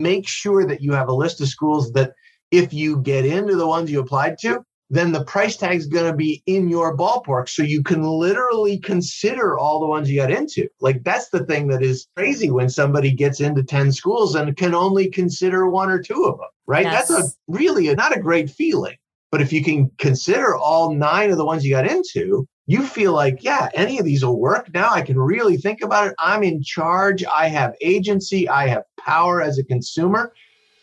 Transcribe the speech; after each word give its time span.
make 0.00 0.28
sure 0.28 0.66
that 0.66 0.80
you 0.80 0.92
have 0.92 1.08
a 1.08 1.14
list 1.14 1.40
of 1.40 1.48
schools 1.48 1.92
that 1.92 2.12
if 2.50 2.72
you 2.72 3.00
get 3.00 3.24
into 3.24 3.56
the 3.56 3.66
ones 3.66 3.90
you 3.90 4.00
applied 4.00 4.38
to, 4.38 4.64
then 4.90 5.12
the 5.12 5.24
price 5.24 5.56
tag 5.56 5.76
is 5.76 5.86
going 5.86 6.10
to 6.10 6.16
be 6.16 6.42
in 6.46 6.68
your 6.68 6.96
ballpark. 6.96 7.48
So 7.48 7.62
you 7.62 7.82
can 7.82 8.02
literally 8.02 8.78
consider 8.78 9.58
all 9.58 9.80
the 9.80 9.86
ones 9.86 10.10
you 10.10 10.20
got 10.20 10.30
into. 10.30 10.68
Like 10.80 11.02
that's 11.04 11.30
the 11.30 11.44
thing 11.46 11.68
that 11.68 11.82
is 11.82 12.06
crazy 12.16 12.50
when 12.50 12.68
somebody 12.68 13.12
gets 13.12 13.40
into 13.40 13.62
10 13.62 13.92
schools 13.92 14.34
and 14.34 14.56
can 14.56 14.74
only 14.74 15.10
consider 15.10 15.68
one 15.68 15.90
or 15.90 16.00
two 16.00 16.24
of 16.24 16.38
them, 16.38 16.48
right? 16.66 16.84
Yes. 16.84 17.08
That's 17.08 17.28
a 17.28 17.32
really 17.48 17.88
a, 17.88 17.94
not 17.94 18.16
a 18.16 18.20
great 18.20 18.50
feeling. 18.50 18.96
But 19.32 19.40
if 19.40 19.52
you 19.52 19.64
can 19.64 19.90
consider 19.98 20.54
all 20.54 20.94
nine 20.94 21.30
of 21.30 21.38
the 21.38 21.44
ones 21.44 21.64
you 21.64 21.72
got 21.72 21.90
into, 21.90 22.46
you 22.66 22.86
feel 22.86 23.12
like, 23.12 23.44
yeah, 23.44 23.68
any 23.74 23.98
of 23.98 24.06
these 24.06 24.24
will 24.24 24.40
work. 24.40 24.72
Now 24.72 24.90
I 24.90 25.02
can 25.02 25.18
really 25.18 25.58
think 25.58 25.82
about 25.82 26.08
it. 26.08 26.14
I'm 26.18 26.42
in 26.42 26.62
charge. 26.62 27.22
I 27.24 27.48
have 27.48 27.74
agency. 27.82 28.48
I 28.48 28.68
have 28.68 28.84
power 28.98 29.42
as 29.42 29.58
a 29.58 29.64
consumer. 29.64 30.32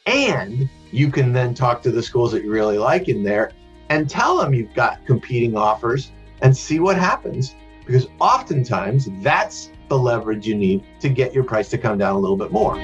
And 0.06 0.70
you 0.92 1.12
can 1.12 1.34
then 1.34 1.54
talk 1.54 1.82
to 1.84 1.92
the 1.92 2.04
schools 2.04 2.32
that 2.34 2.44
you 2.44 2.52
really 2.52 2.78
like 2.78 3.08
in 3.08 3.24
there 3.24 3.52
and 3.90 4.10
tell 4.10 4.38
them 4.38 4.54
you've 4.54 4.74
got 4.74 5.06
competing 5.06 5.58
offers 5.58 6.12
and 6.42 6.56
see 6.56 6.80
what 6.80 6.98
happens. 6.98 7.56
Because 7.86 8.08
oftentimes 8.20 9.10
that's 9.22 9.72
the 9.90 9.98
leverage 9.98 10.46
you 10.46 10.56
need 10.56 10.84
to 11.00 11.10
get 11.10 11.34
your 11.34 11.44
price 11.44 11.70
to 11.70 11.78
come 11.78 11.98
down 11.98 12.16
a 12.16 12.20
little 12.20 12.38
bit 12.38 12.52
more. 12.52 12.76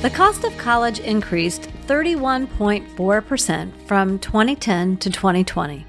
The 0.00 0.10
cost 0.10 0.44
of 0.44 0.56
college 0.56 1.00
increased 1.00 1.68
31.4% 1.86 3.86
from 3.86 4.18
2010 4.20 4.96
to 4.98 5.10
2020. 5.10 5.86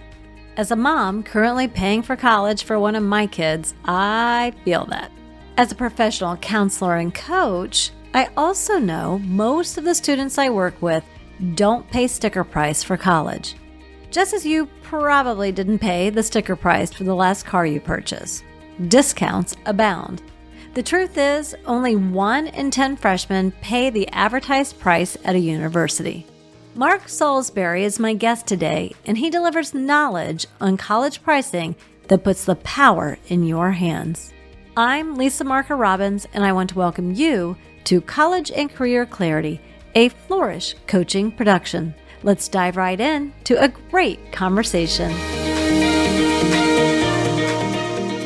As 0.59 0.72
a 0.72 0.76
mom 0.76 1.23
currently 1.23 1.70
paying 1.70 2.02
for 2.02 2.18
college 2.18 2.66
for 2.66 2.77
one 2.77 2.94
of 2.94 3.02
my 3.02 3.27
kids, 3.27 3.73
I 3.86 4.52
feel 4.66 4.84
that. 4.88 5.09
As 5.55 5.72
a 5.72 5.76
professional 5.76 6.36
counselor 6.36 6.98
and 6.98 7.16
coach, 7.16 7.91
I 8.13 8.27
also 8.36 8.77
know 8.77 9.20
most 9.20 9.77
of 9.77 9.86
the 9.86 9.95
students 9.95 10.38
I 10.38 10.50
work 10.50 10.76
with 10.81 11.05
don't 11.56 11.89
pay 11.89 12.08
sticker 12.08 12.44
price 12.44 12.83
for 12.83 12.98
college. 12.98 13.56
Just 14.11 14.33
as 14.33 14.45
you 14.45 14.67
probably 14.83 15.53
didn't 15.53 15.80
pay 15.80 16.09
the 16.09 16.23
sticker 16.23 16.58
price 16.58 16.92
for 16.92 17.05
the 17.05 17.16
last 17.16 17.45
car 17.45 17.66
you 17.66 17.80
purchased. 17.80 18.44
Discounts 18.89 19.55
abound. 19.66 20.22
The 20.73 20.83
truth 20.83 21.17
is, 21.17 21.55
only 21.67 21.95
1 21.95 22.48
in 22.48 22.70
10 22.70 22.98
freshmen 22.98 23.53
pay 23.61 23.89
the 23.92 24.09
advertised 24.09 24.78
price 24.78 25.16
at 25.23 25.36
a 25.36 25.39
university. 25.39 26.26
Mark 26.80 27.09
Salisbury 27.09 27.83
is 27.83 27.99
my 27.99 28.13
guest 28.13 28.47
today, 28.47 28.95
and 29.05 29.17
he 29.17 29.30
delivers 29.30 29.73
knowledge 29.73 30.45
on 30.61 30.77
college 30.77 31.21
pricing 31.21 31.75
that 32.08 32.23
puts 32.23 32.45
the 32.45 32.55
power 32.55 33.17
in 33.27 33.44
your 33.44 33.71
hands. 33.71 34.31
I'm 34.77 35.17
Lisa 35.17 35.44
Marker 35.44 35.75
Robbins, 35.75 36.25
and 36.33 36.45
I 36.45 36.53
want 36.53 36.69
to 36.69 36.77
welcome 36.77 37.13
you 37.13 37.58
to 37.83 37.99
College 37.99 38.49
and 38.49 38.73
Career 38.73 39.05
Clarity 39.05 39.59
a 39.94 40.08
Flourish 40.08 40.73
coaching 40.88 41.33
production. 41.33 41.94
Let's 42.23 42.47
dive 42.47 42.77
right 42.77 42.97
in 42.97 43.33
to 43.43 43.61
a 43.61 43.67
great 43.67 44.31
conversation. 44.31 45.11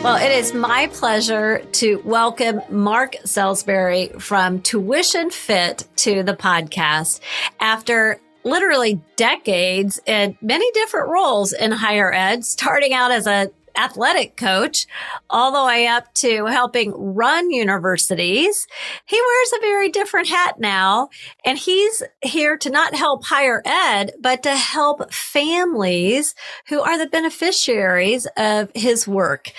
Well, 0.03 0.17
it 0.17 0.31
is 0.31 0.53
my 0.53 0.91
pleasure 0.93 1.65
to 1.71 2.03
welcome 2.05 2.61
Mark 2.69 3.15
Salisbury 3.25 4.09
from 4.19 4.59
TuitionFit 4.59 5.87
to 5.95 6.21
the 6.21 6.35
podcast. 6.35 7.19
After 7.59 8.19
literally 8.43 9.01
decades 9.15 9.99
in 10.05 10.37
many 10.41 10.69
different 10.73 11.09
roles 11.09 11.53
in 11.53 11.71
higher 11.71 12.13
ed, 12.13 12.45
starting 12.45 12.93
out 12.93 13.11
as 13.11 13.27
a 13.27 13.51
athletic 13.75 14.37
coach 14.37 14.85
all 15.29 15.51
the 15.51 15.65
way 15.65 15.87
up 15.87 16.13
to 16.13 16.45
helping 16.45 16.91
run 16.91 17.49
universities. 17.49 18.67
He 19.05 19.19
wears 19.19 19.53
a 19.53 19.61
very 19.61 19.89
different 19.89 20.29
hat 20.29 20.59
now 20.59 21.09
and 21.43 21.57
he's 21.57 22.03
here 22.21 22.57
to 22.57 22.69
not 22.69 22.95
help 22.95 23.25
higher 23.25 23.61
ed, 23.65 24.13
but 24.19 24.43
to 24.43 24.55
help 24.55 25.11
families 25.11 26.35
who 26.67 26.81
are 26.81 26.97
the 26.97 27.07
beneficiaries 27.07 28.27
of 28.37 28.69
his 28.75 29.07
work. 29.07 29.51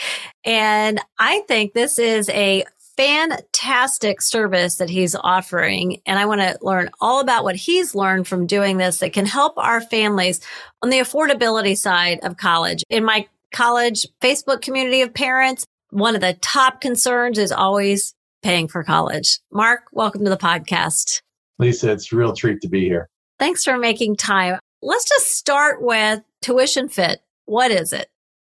And 0.44 1.00
I 1.18 1.40
think 1.48 1.72
this 1.72 1.98
is 1.98 2.28
a 2.30 2.64
fantastic 2.96 4.20
service 4.20 4.76
that 4.76 4.90
he's 4.90 5.14
offering. 5.14 6.00
And 6.06 6.18
I 6.18 6.26
want 6.26 6.40
to 6.40 6.58
learn 6.62 6.90
all 7.00 7.20
about 7.20 7.44
what 7.44 7.56
he's 7.56 7.94
learned 7.94 8.26
from 8.26 8.46
doing 8.46 8.76
this 8.76 8.98
that 8.98 9.12
can 9.12 9.26
help 9.26 9.58
our 9.58 9.80
families 9.80 10.40
on 10.82 10.90
the 10.90 10.98
affordability 10.98 11.76
side 11.76 12.20
of 12.22 12.36
college. 12.36 12.84
In 12.88 13.04
my 13.04 13.26
college 13.52 14.06
Facebook 14.20 14.62
community 14.62 15.02
of 15.02 15.14
parents, 15.14 15.64
one 15.90 16.14
of 16.14 16.20
the 16.20 16.34
top 16.34 16.80
concerns 16.80 17.38
is 17.38 17.52
always 17.52 18.14
paying 18.42 18.68
for 18.68 18.84
college. 18.84 19.38
Mark, 19.52 19.84
welcome 19.92 20.24
to 20.24 20.30
the 20.30 20.36
podcast. 20.36 21.22
Lisa, 21.58 21.92
it's 21.92 22.12
a 22.12 22.16
real 22.16 22.34
treat 22.34 22.60
to 22.60 22.68
be 22.68 22.84
here. 22.84 23.08
Thanks 23.38 23.64
for 23.64 23.78
making 23.78 24.16
time. 24.16 24.58
Let's 24.82 25.08
just 25.08 25.36
start 25.36 25.82
with 25.82 26.20
TuitionFit. 26.42 27.18
What 27.46 27.70
is 27.70 27.92
it? 27.92 28.08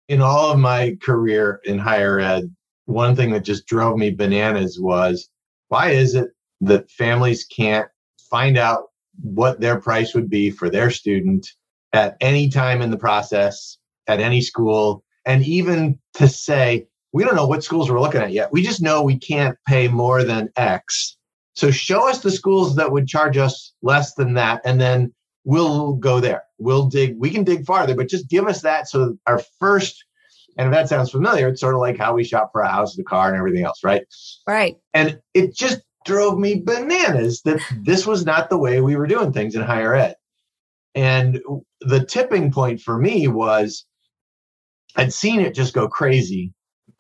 In 0.09 0.21
all 0.21 0.51
of 0.51 0.59
my 0.59 0.97
career 1.03 1.61
in 1.65 1.79
higher 1.79 2.19
ed, 2.19 2.55
one 2.87 3.15
thing 3.17 3.31
that 3.33 3.45
just 3.45 3.67
drove 3.67 3.97
me 3.97 4.11
bananas 4.11 4.79
was 4.81 5.29
why 5.69 5.91
is 5.91 6.15
it 6.15 6.31
that 6.61 6.91
families 6.91 7.45
can't 7.45 7.89
find 8.31 8.57
out 8.57 8.85
what 9.21 9.61
their 9.61 9.81
price 9.81 10.15
would 10.15 10.31
be 10.31 10.51
for 10.51 10.71
their 10.71 10.91
student 10.91 11.47
at 11.93 12.17
any 12.21 12.49
time 12.49 12.83
in 12.83 12.91
the 12.91 12.97
process 12.97 13.79
at 14.07 14.21
any 14.21 14.41
school. 14.41 15.05
And 15.25 15.45
even 15.45 15.99
to 16.15 16.29
say, 16.29 16.87
we 17.13 17.25
don't 17.25 17.37
know 17.37 17.47
what 17.47 17.63
schools 17.63 17.91
we're 17.91 18.01
looking 18.01 18.23
at 18.23 18.33
yet. 18.33 18.53
We 18.53 18.63
just 18.63 18.83
know 18.83 19.03
we 19.03 19.19
can't 19.19 19.57
pay 19.67 19.89
more 19.89 20.25
than 20.25 20.51
X. 20.57 21.17
So 21.55 21.71
show 21.71 22.09
us 22.09 22.21
the 22.21 22.31
schools 22.31 22.77
that 22.77 22.91
would 22.91 23.07
charge 23.07 23.37
us 23.37 23.75
less 23.83 24.15
than 24.15 24.35
that. 24.35 24.63
And 24.65 24.81
then 24.81 25.13
we'll 25.45 25.95
go 25.95 26.21
there. 26.21 26.45
We'll 26.59 26.87
dig, 26.87 27.19
we 27.19 27.31
can 27.31 27.45
dig 27.45 27.67
farther, 27.67 27.95
but 27.95 28.09
just 28.09 28.31
give 28.31 28.47
us 28.47 28.63
that. 28.63 28.89
So 28.89 29.19
our 29.27 29.41
first, 29.59 30.05
and 30.57 30.69
if 30.69 30.75
that 30.75 30.89
sounds 30.89 31.11
familiar, 31.11 31.49
it's 31.49 31.61
sort 31.61 31.75
of 31.75 31.81
like 31.81 31.97
how 31.97 32.15
we 32.15 32.25
shop 32.25 32.51
for 32.53 32.61
a 32.61 32.69
house, 32.69 32.95
the 32.95 33.05
car, 33.05 33.29
and 33.29 33.37
everything 33.37 33.65
else, 33.65 33.83
right? 33.83 34.05
Right. 34.47 34.77
And 34.93 35.21
it 35.35 35.55
just 35.55 35.81
drove 36.05 36.39
me 36.39 36.63
bananas 36.65 37.43
that 37.45 37.61
this 37.83 38.07
was 38.07 38.27
not 38.27 38.51
the 38.51 38.59
way 38.59 38.81
we 38.81 38.97
were 38.97 39.07
doing 39.07 39.33
things 39.33 39.55
in 39.55 39.63
higher 39.63 39.95
ed. 39.95 40.17
And 40.95 41.41
the 41.81 42.05
tipping 42.05 42.53
point 42.53 42.81
for 42.81 42.99
me 42.99 43.29
was 43.29 43.87
I'd 44.97 45.13
seen 45.13 45.41
it 45.41 45.55
just 45.55 45.75
go 45.75 45.89
crazy 45.89 46.53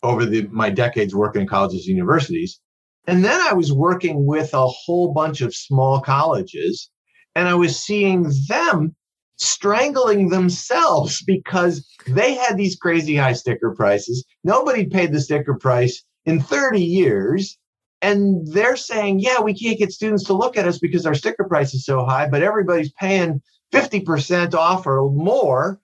over 0.03 0.25
the, 0.25 0.49
my 0.51 0.71
decades 0.71 1.15
working 1.15 1.43
in 1.43 1.49
colleges 1.49 1.87
and 1.87 1.97
universities. 1.97 2.59
And 3.07 3.25
then 3.25 3.41
I 3.41 3.53
was 3.53 3.73
working 3.73 4.25
with 4.25 4.55
a 4.55 4.67
whole 4.67 5.13
bunch 5.13 5.41
of 5.41 5.55
small 5.55 6.01
colleges 6.01 6.91
and 7.35 7.49
I 7.49 7.55
was 7.55 7.79
seeing 7.79 8.33
them 8.49 8.95
strangling 9.43 10.29
themselves 10.29 11.23
because 11.23 11.87
they 12.07 12.35
had 12.35 12.57
these 12.57 12.77
crazy 12.77 13.17
high 13.17 13.33
sticker 13.33 13.75
prices. 13.75 14.25
Nobody 14.45 14.87
paid 14.87 15.13
the 15.13 15.21
sticker 15.21 15.55
price 15.55 16.03
in 16.25 16.41
30 16.41 16.83
years. 16.83 17.59
And 18.01 18.47
they're 18.49 18.77
saying, 18.77 19.21
yeah, 19.21 19.41
we 19.41 19.55
can't 19.55 19.79
get 19.79 19.93
students 19.93 20.25
to 20.25 20.33
look 20.33 20.57
at 20.57 20.67
us 20.67 20.79
because 20.79 21.07
our 21.07 21.15
sticker 21.15 21.45
price 21.45 21.73
is 21.73 21.85
so 21.85 22.05
high, 22.05 22.29
but 22.29 22.43
everybody's 22.43 22.93
paying 22.93 23.41
50% 23.73 24.55
off 24.55 24.87
or 24.87 25.09
more. 25.11 25.81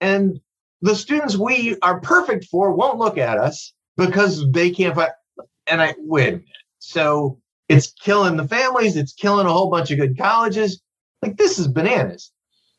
And 0.00 0.40
the 0.80 0.96
students 0.96 1.36
we 1.36 1.76
are 1.82 2.00
perfect 2.00 2.46
for 2.46 2.72
won't 2.72 2.98
look 2.98 3.16
at 3.16 3.38
us 3.38 3.72
because 3.96 4.44
they 4.50 4.70
can't 4.70 4.96
find. 4.96 5.12
And 5.68 5.80
I 5.80 5.94
wait 5.98 6.28
a 6.28 6.32
minute. 6.32 6.46
So 6.80 7.38
it's 7.68 7.92
killing 7.92 8.36
the 8.36 8.48
families. 8.48 8.96
It's 8.96 9.12
killing 9.12 9.46
a 9.46 9.52
whole 9.52 9.70
bunch 9.70 9.92
of 9.92 9.98
good 9.98 10.18
colleges. 10.18 10.82
Like 11.22 11.36
this 11.36 11.60
is 11.60 11.68
bananas. 11.68 12.31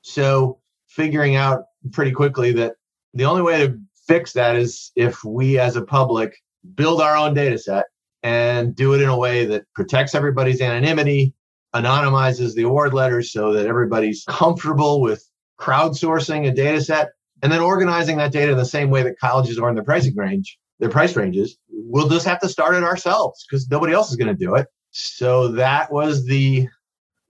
So 0.04 0.60
figuring 0.88 1.36
out 1.36 1.64
pretty 1.92 2.12
quickly 2.12 2.52
that 2.54 2.76
the 3.14 3.26
only 3.26 3.42
way 3.42 3.66
to 3.66 3.80
fix 4.08 4.34
that 4.34 4.56
is 4.56 4.92
if 4.96 5.24
we 5.24 5.58
as 5.58 5.76
a 5.76 5.82
public 5.82 6.36
build 6.76 7.02
our 7.02 7.16
own 7.16 7.34
data 7.34 7.58
set 7.58 7.86
and 8.22 8.76
do 8.76 8.94
it 8.94 9.02
in 9.02 9.10
a 9.10 9.18
way 9.18 9.46
that 9.46 9.66
protects 9.74 10.14
everybody's 10.14 10.62
anonymity, 10.62 11.34
anonymizes 11.74 12.54
the 12.54 12.64
award 12.64 12.94
letters 12.94 13.32
so 13.32 13.54
that 13.54 13.66
everybody's 13.66 14.24
comfortable 14.28 15.02
with 15.02 15.28
crowdsourcing 15.60 16.48
a 16.48 16.54
data 16.54 16.82
set 16.82 17.10
and 17.42 17.52
then 17.52 17.62
organizing 17.62 18.18
that 18.18 18.32
data 18.32 18.52
in 18.52 18.58
the 18.58 18.66
same 18.66 18.90
way 18.90 19.04
that 19.04 19.20
colleges 19.20 19.58
are 19.58 19.70
in 19.70 19.76
their 19.76 19.84
pricing 19.84 20.16
range, 20.16 20.58
their 20.80 20.90
price 20.90 21.16
ranges, 21.16 21.58
we'll 21.70 22.10
just 22.10 22.26
have 22.26 22.40
to 22.40 22.50
start 22.50 22.76
it 22.76 22.84
ourselves 22.84 23.46
because 23.46 23.70
nobody 23.70 23.94
else 23.94 24.10
is 24.10 24.16
going 24.16 24.34
to 24.34 24.46
do 24.46 24.56
it. 24.56 24.68
So 24.92 25.50
that 25.50 25.92
was 25.92 26.26
the 26.26 26.68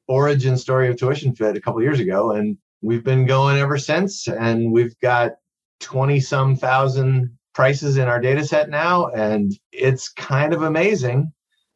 origin 0.07 0.57
story 0.57 0.89
of 0.89 0.97
TuitionFit 0.97 1.55
a 1.55 1.61
couple 1.61 1.81
years 1.81 1.99
ago. 1.99 2.31
And 2.31 2.57
we've 2.83 3.03
been 3.03 3.25
going 3.25 3.57
ever 3.57 3.77
since. 3.77 4.27
And 4.27 4.71
we've 4.71 4.97
got 4.99 5.31
20 5.79 6.19
some 6.19 6.55
thousand 6.55 7.35
prices 7.53 7.97
in 7.97 8.07
our 8.07 8.19
data 8.19 8.45
set 8.45 8.69
now. 8.69 9.07
And 9.07 9.53
it's 9.71 10.09
kind 10.09 10.53
of 10.53 10.61
amazing 10.61 11.31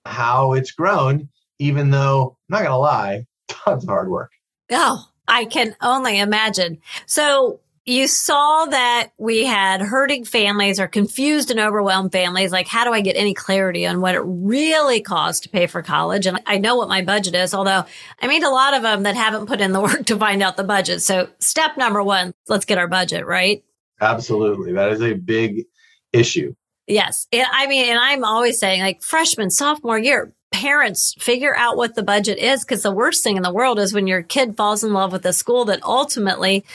how 0.06 0.54
it's 0.54 0.71
grown, 0.71 1.30
even 1.59 1.89
though 1.89 2.38
I'm 2.50 2.54
not 2.54 2.59
going 2.59 2.71
to 2.71 2.77
lie, 2.77 3.25
tons 3.48 3.83
of 3.83 3.89
hard 3.89 4.09
work. 4.09 4.31
Oh, 4.71 5.07
I 5.27 5.45
can 5.45 5.75
only 5.81 6.19
imagine. 6.19 6.80
So 7.06 7.60
you 7.88 8.06
saw 8.06 8.66
that 8.66 9.12
we 9.18 9.45
had 9.45 9.81
hurting 9.81 10.25
families 10.25 10.78
or 10.78 10.89
confused 10.89 11.50
and 11.50 11.60
overwhelmed 11.60 12.12
families. 12.12 12.51
Like, 12.51 12.68
how 12.68 12.84
do 12.84 12.92
I 12.92 13.00
get 13.00 13.16
any 13.16 13.34
clarity 13.34 13.88
on 13.88 14.01
what 14.01 14.13
it 14.13 14.22
really 14.25 15.00
costs 15.00 15.42
to 15.42 15.50
pay 15.50 15.68
for 15.68 15.81
college? 15.81 16.28
And 16.28 16.42
I 16.45 16.57
know 16.57 16.75
what 16.75 16.89
my 16.89 17.01
budget 17.01 17.34
is, 17.34 17.54
although 17.54 17.86
I 18.22 18.28
meet 18.28 18.44
a 18.44 18.50
lot 18.50 18.74
of 18.74 18.81
them 18.81 19.04
that 19.04 19.16
haven't 19.16 19.45
put 19.45 19.62
in 19.62 19.72
the 19.72 19.80
work 19.81 20.06
to 20.07 20.18
find 20.18 20.44
out 20.44 20.57
the 20.57 20.66
budget. 20.66 21.01
So 21.01 21.30
step 21.39 21.78
number 21.78 22.04
one, 22.04 22.34
let's 22.50 22.66
get 22.66 22.78
our 22.78 22.89
budget, 22.89 23.25
right? 23.25 23.63
Absolutely. 24.01 24.74
That 24.74 24.92
is 24.92 25.01
a 25.01 25.13
big 25.13 25.63
issue. 26.12 26.56
Yes. 26.88 27.28
I 27.34 27.68
mean, 27.68 27.89
and 27.89 28.00
I'm 28.00 28.25
always 28.25 28.60
saying 28.60 28.81
like 28.81 29.01
freshman, 29.01 29.50
sophomore 29.50 29.98
year, 29.98 30.34
parents 30.51 31.16
figure 31.19 31.56
out 31.56 31.78
what 31.78 31.95
the 31.95 32.04
budget 32.04 32.38
is 32.38 32.66
because 32.66 32.84
the 32.84 32.92
worst 32.92 33.24
thing 33.24 33.38
in 33.38 33.44
the 33.44 33.54
world 33.54 33.80
is 33.80 33.94
when 33.94 34.07
your 34.07 34.24
kid 34.24 34.57
falls 34.57 34.84
in 34.84 34.92
love 34.92 35.13
with 35.13 35.25
a 35.25 35.34
school 35.34 35.66
that 35.66 35.84
ultimately 35.84 36.66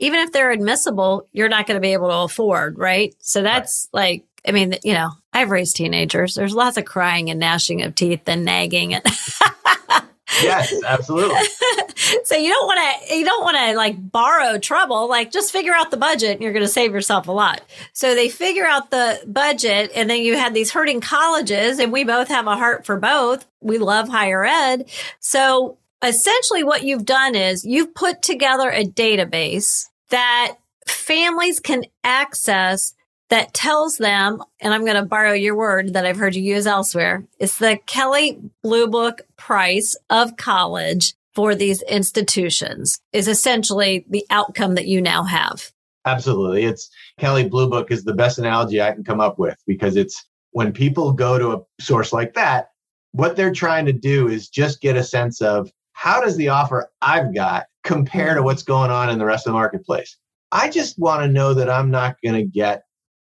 even 0.00 0.20
if 0.20 0.32
they're 0.32 0.50
admissible, 0.50 1.28
you're 1.30 1.48
not 1.48 1.66
going 1.66 1.76
to 1.76 1.80
be 1.80 1.92
able 1.92 2.08
to 2.08 2.16
afford, 2.16 2.78
right? 2.78 3.14
So 3.20 3.42
that's 3.42 3.88
right. 3.92 4.00
like, 4.00 4.24
I 4.48 4.52
mean, 4.52 4.76
you 4.82 4.94
know, 4.94 5.10
I've 5.32 5.50
raised 5.50 5.76
teenagers. 5.76 6.34
There's 6.34 6.54
lots 6.54 6.78
of 6.78 6.86
crying 6.86 7.30
and 7.30 7.38
gnashing 7.38 7.82
of 7.82 7.94
teeth 7.94 8.22
and 8.26 8.46
nagging. 8.46 8.94
And 8.94 9.04
yes, 10.42 10.74
absolutely. 10.86 11.36
so 12.24 12.34
you 12.34 12.48
don't 12.48 12.66
want 12.66 12.80
to, 13.08 13.14
you 13.14 13.26
don't 13.26 13.44
want 13.44 13.58
to 13.58 13.76
like 13.76 14.10
borrow 14.10 14.58
trouble. 14.58 15.06
Like 15.06 15.30
just 15.30 15.52
figure 15.52 15.74
out 15.74 15.90
the 15.90 15.98
budget 15.98 16.32
and 16.32 16.40
you're 16.40 16.54
going 16.54 16.64
to 16.64 16.72
save 16.72 16.92
yourself 16.92 17.28
a 17.28 17.32
lot. 17.32 17.60
So 17.92 18.14
they 18.14 18.30
figure 18.30 18.64
out 18.64 18.90
the 18.90 19.22
budget 19.26 19.92
and 19.94 20.08
then 20.08 20.22
you 20.22 20.38
had 20.38 20.54
these 20.54 20.70
hurting 20.70 21.02
colleges 21.02 21.78
and 21.78 21.92
we 21.92 22.04
both 22.04 22.28
have 22.28 22.46
a 22.46 22.56
heart 22.56 22.86
for 22.86 22.96
both. 22.96 23.46
We 23.60 23.76
love 23.76 24.08
higher 24.08 24.46
ed. 24.46 24.88
So 25.18 25.76
essentially 26.02 26.64
what 26.64 26.82
you've 26.82 27.04
done 27.04 27.34
is 27.34 27.66
you've 27.66 27.94
put 27.94 28.22
together 28.22 28.70
a 28.70 28.84
database 28.84 29.89
that 30.10 30.56
families 30.86 31.60
can 31.60 31.84
access 32.04 32.94
that 33.30 33.54
tells 33.54 33.96
them, 33.96 34.42
and 34.60 34.74
I'm 34.74 34.84
going 34.84 34.96
to 34.96 35.06
borrow 35.06 35.32
your 35.32 35.56
word 35.56 35.94
that 35.94 36.04
I've 36.04 36.16
heard 36.16 36.34
you 36.34 36.42
use 36.42 36.66
elsewhere. 36.66 37.24
It's 37.38 37.58
the 37.58 37.78
Kelley 37.86 38.38
Blue 38.62 38.88
Book 38.88 39.22
price 39.36 39.96
of 40.10 40.36
college 40.36 41.14
for 41.34 41.54
these 41.54 41.80
institutions 41.82 43.00
is 43.12 43.28
essentially 43.28 44.04
the 44.10 44.26
outcome 44.30 44.74
that 44.74 44.88
you 44.88 45.00
now 45.00 45.22
have. 45.22 45.70
Absolutely. 46.04 46.64
It's 46.64 46.90
Kelley 47.18 47.48
Blue 47.48 47.70
Book 47.70 47.92
is 47.92 48.04
the 48.04 48.14
best 48.14 48.38
analogy 48.38 48.82
I 48.82 48.92
can 48.92 49.04
come 49.04 49.20
up 49.20 49.38
with 49.38 49.56
because 49.66 49.96
it's 49.96 50.26
when 50.50 50.72
people 50.72 51.12
go 51.12 51.38
to 51.38 51.52
a 51.52 51.82
source 51.82 52.12
like 52.12 52.34
that, 52.34 52.70
what 53.12 53.36
they're 53.36 53.52
trying 53.52 53.86
to 53.86 53.92
do 53.92 54.28
is 54.28 54.48
just 54.48 54.80
get 54.80 54.96
a 54.96 55.04
sense 55.04 55.40
of 55.40 55.70
how 55.92 56.20
does 56.20 56.36
the 56.36 56.48
offer 56.48 56.90
I've 57.00 57.34
got 57.34 57.66
compare 57.84 58.28
to 58.28 58.34
mm-hmm. 58.36 58.44
what's 58.44 58.62
going 58.62 58.90
on 58.90 59.10
in 59.10 59.18
the 59.18 59.24
rest 59.24 59.46
of 59.46 59.52
the 59.52 59.58
marketplace? 59.58 60.16
I 60.52 60.68
just 60.70 60.98
want 60.98 61.22
to 61.22 61.28
know 61.28 61.54
that 61.54 61.70
I'm 61.70 61.90
not 61.90 62.16
going 62.24 62.34
to 62.34 62.44
get 62.44 62.82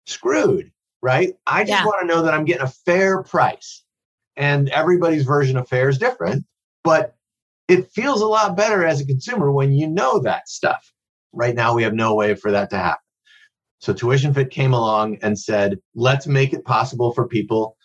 screwed, 0.06 0.70
right? 1.02 1.34
I 1.46 1.62
just 1.62 1.70
yeah. 1.80 1.84
want 1.84 2.00
to 2.00 2.06
know 2.06 2.22
that 2.22 2.34
I'm 2.34 2.44
getting 2.44 2.62
a 2.62 2.72
fair 2.84 3.22
price. 3.22 3.84
And 4.36 4.68
everybody's 4.70 5.24
version 5.24 5.56
of 5.56 5.68
fair 5.68 5.88
is 5.88 5.98
different, 5.98 6.44
but 6.82 7.14
it 7.68 7.90
feels 7.92 8.20
a 8.20 8.26
lot 8.26 8.56
better 8.56 8.84
as 8.84 9.00
a 9.00 9.06
consumer 9.06 9.52
when 9.52 9.72
you 9.72 9.86
know 9.86 10.18
that 10.20 10.48
stuff. 10.48 10.90
Right 11.32 11.54
now, 11.54 11.74
we 11.74 11.82
have 11.84 11.94
no 11.94 12.14
way 12.14 12.34
for 12.34 12.50
that 12.50 12.70
to 12.70 12.76
happen. 12.76 13.00
So 13.78 13.92
TuitionFit 13.92 14.50
came 14.50 14.72
along 14.72 15.18
and 15.22 15.38
said, 15.38 15.78
let's 15.94 16.26
make 16.26 16.52
it 16.52 16.64
possible 16.64 17.12
for 17.12 17.28
people 17.28 17.76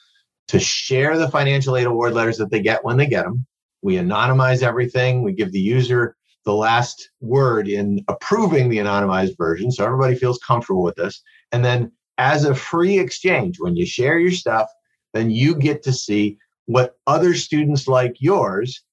to 0.48 0.60
share 0.60 1.18
the 1.18 1.30
financial 1.30 1.76
aid 1.76 1.86
award 1.86 2.14
letters 2.14 2.38
that 2.38 2.50
they 2.50 2.62
get 2.62 2.84
when 2.84 2.98
they 2.98 3.06
get 3.06 3.26
them. 3.26 3.46
We 3.82 3.96
anonymize 3.96 4.64
everything. 4.64 5.24
We 5.24 5.34
give 5.34 5.52
the 5.52 5.60
user 5.60 6.16
the 6.50 6.56
last 6.56 7.12
word 7.22 7.68
in 7.68 8.04
approving 8.08 8.70
the 8.70 8.80
anonymized 8.80 9.38
version. 9.38 9.72
So 9.72 9.86
everybody 9.86 10.16
feels 10.16 10.40
comfortable 10.40 10.82
with 10.82 10.96
this. 10.96 11.22
And 11.52 11.64
then 11.64 11.92
as 12.18 12.44
a 12.44 12.56
free 12.56 12.98
exchange, 12.98 13.60
when 13.60 13.76
you 13.76 13.86
share 13.86 14.18
your 14.18 14.32
stuff, 14.32 14.68
then 15.14 15.30
you 15.30 15.54
get 15.54 15.84
to 15.84 15.94
see 15.94 16.40
what 16.66 16.96
other 17.06 17.36
students 17.36 17.88
like 17.88 18.16
yours 18.20 18.84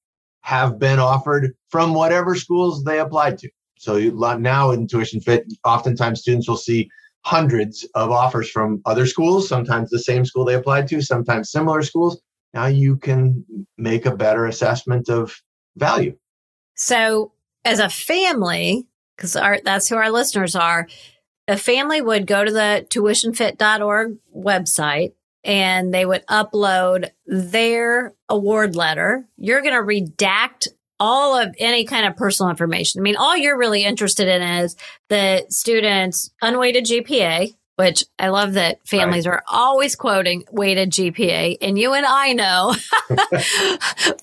have 0.41 0.77
been 0.77 0.99
offered 0.99 1.55
from 1.69 1.95
whatever 1.95 2.35
schools 2.35 2.83
they 2.83 2.99
applied 2.99 3.39
to. 3.39 3.49
So 3.79 3.97
now 3.97 4.69
in 4.69 4.85
TuitionFit, 4.85 5.45
oftentimes 5.63 6.21
students 6.21 6.47
will 6.47 6.57
see 6.57 6.87
hundreds 7.25 7.87
of 7.95 8.11
offers 8.11 8.51
from 8.51 8.83
other 8.85 9.07
schools, 9.07 9.49
sometimes 9.49 9.89
the 9.89 9.97
same 9.97 10.25
school 10.25 10.45
they 10.45 10.53
applied 10.53 10.87
to, 10.89 11.01
sometimes 11.01 11.49
similar 11.49 11.81
schools 11.81 12.21
now 12.53 12.67
you 12.67 12.97
can 12.97 13.45
make 13.77 14.05
a 14.05 14.15
better 14.15 14.45
assessment 14.45 15.09
of 15.09 15.35
value. 15.75 16.15
So, 16.75 17.31
as 17.67 17.79
a 17.79 17.89
family, 17.89 18.87
because 19.15 19.33
that's 19.33 19.89
who 19.89 19.97
our 19.97 20.09
listeners 20.09 20.55
are, 20.55 20.87
a 21.49 21.57
family 21.57 22.01
would 22.01 22.25
go 22.25 22.43
to 22.43 22.51
the 22.51 22.87
tuitionfit.org 22.89 24.17
website 24.35 25.13
and 25.43 25.93
they 25.93 26.05
would 26.05 26.25
upload 26.27 27.09
their 27.25 28.13
award 28.29 28.75
letter. 28.75 29.27
You're 29.37 29.61
going 29.61 29.73
to 29.73 29.81
redact 29.81 30.69
all 30.99 31.37
of 31.37 31.53
any 31.59 31.83
kind 31.83 32.07
of 32.07 32.15
personal 32.15 32.49
information. 32.49 33.01
I 33.01 33.03
mean, 33.03 33.17
all 33.17 33.35
you're 33.35 33.57
really 33.57 33.83
interested 33.83 34.27
in 34.27 34.41
is 34.41 34.75
the 35.09 35.45
student's 35.49 36.31
unweighted 36.41 36.85
GPA, 36.85 37.53
which 37.77 38.05
I 38.17 38.29
love 38.29 38.53
that 38.53 38.85
families 38.87 39.27
right. 39.27 39.35
are 39.35 39.43
always 39.47 39.95
quoting 39.95 40.45
weighted 40.51 40.91
GPA. 40.91 41.57
And 41.61 41.77
you 41.77 41.93
and 41.93 42.05
I 42.07 42.33
know 42.33 42.73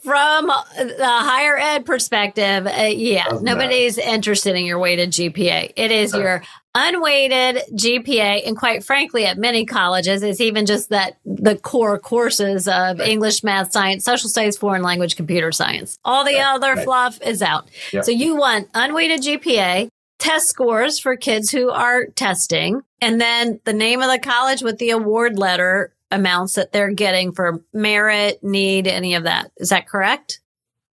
from 0.03 0.47
the 0.47 1.07
higher 1.07 1.57
ed 1.57 1.87
perspective, 1.87 2.67
uh, 2.67 2.91
yeah, 2.91 3.25
Doesn't 3.25 3.45
nobody's 3.45 3.97
matter. 3.97 4.11
interested 4.11 4.57
in 4.57 4.67
your 4.67 4.81
weighted 4.81 5.13
GPA. 5.13 5.73
It 5.77 5.91
is 5.93 6.13
your 6.13 6.43
unweighted 6.75 7.63
GPA. 7.73 8.47
And 8.47 8.57
quite 8.57 8.83
frankly, 8.85 9.25
at 9.27 9.39
many 9.39 9.65
colleges, 9.65 10.23
it's 10.23 10.41
even 10.41 10.67
just 10.67 10.89
that 10.89 11.19
the 11.25 11.57
core 11.57 11.99
courses 11.99 12.67
of 12.67 12.99
right. 12.99 13.09
English, 13.09 13.45
math, 13.45 13.73
science, 13.73 14.05
social 14.05 14.29
studies, 14.29 14.57
foreign 14.57 14.83
language, 14.83 15.15
computer 15.15 15.53
science. 15.53 15.99
All 16.05 16.25
the 16.25 16.41
other 16.41 16.77
fluff 16.77 17.21
is 17.23 17.41
out. 17.41 17.69
Yep. 17.93 18.05
So 18.05 18.11
you 18.11 18.35
want 18.37 18.69
unweighted 18.75 19.23
GPA, 19.23 19.89
test 20.25 20.49
scores 20.49 20.99
for 20.99 21.17
kids 21.17 21.51
who 21.51 21.71
are 21.71 22.07
testing, 22.07 22.81
and 23.01 23.21
then 23.21 23.61
the 23.65 23.73
name 23.73 24.01
of 24.01 24.11
the 24.11 24.19
college 24.19 24.63
with 24.63 24.79
the 24.79 24.91
award 24.91 25.39
letter 25.39 25.95
amounts 26.11 26.55
that 26.55 26.73
they're 26.73 26.93
getting 26.93 27.33
for 27.33 27.63
merit, 27.73 28.43
need, 28.43 28.87
any 28.87 29.15
of 29.15 29.25
that. 29.25 29.51
Is 29.59 29.69
that 29.69 29.87
correct? 29.87 30.41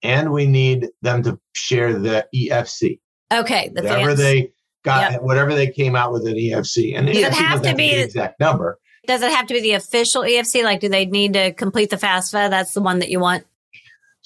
And 0.01 0.31
we 0.31 0.47
need 0.47 0.87
them 1.01 1.23
to 1.23 1.39
share 1.53 1.93
the 1.93 2.27
EFC. 2.33 2.99
Okay. 3.31 3.69
The 3.73 3.83
whatever 3.83 4.07
fans. 4.07 4.19
they 4.19 4.51
got, 4.83 5.11
yep. 5.11 5.21
whatever 5.21 5.53
they 5.53 5.67
came 5.67 5.95
out 5.95 6.11
with 6.11 6.25
an 6.25 6.35
EFC. 6.35 6.97
And 6.97 7.07
does 7.07 7.17
EFC 7.17 7.27
it 7.27 7.33
have 7.33 7.61
to 7.61 7.75
be 7.75 7.95
the 7.95 8.03
exact 8.03 8.39
number? 8.39 8.79
Does 9.05 9.21
it 9.21 9.31
have 9.31 9.47
to 9.47 9.53
be 9.53 9.61
the 9.61 9.73
official 9.73 10.23
EFC? 10.23 10.63
Like, 10.63 10.79
do 10.79 10.89
they 10.89 11.05
need 11.05 11.33
to 11.33 11.53
complete 11.53 11.89
the 11.89 11.97
FAFSA? 11.97 12.49
That's 12.49 12.73
the 12.73 12.81
one 12.81 12.99
that 12.99 13.09
you 13.09 13.19
want? 13.19 13.45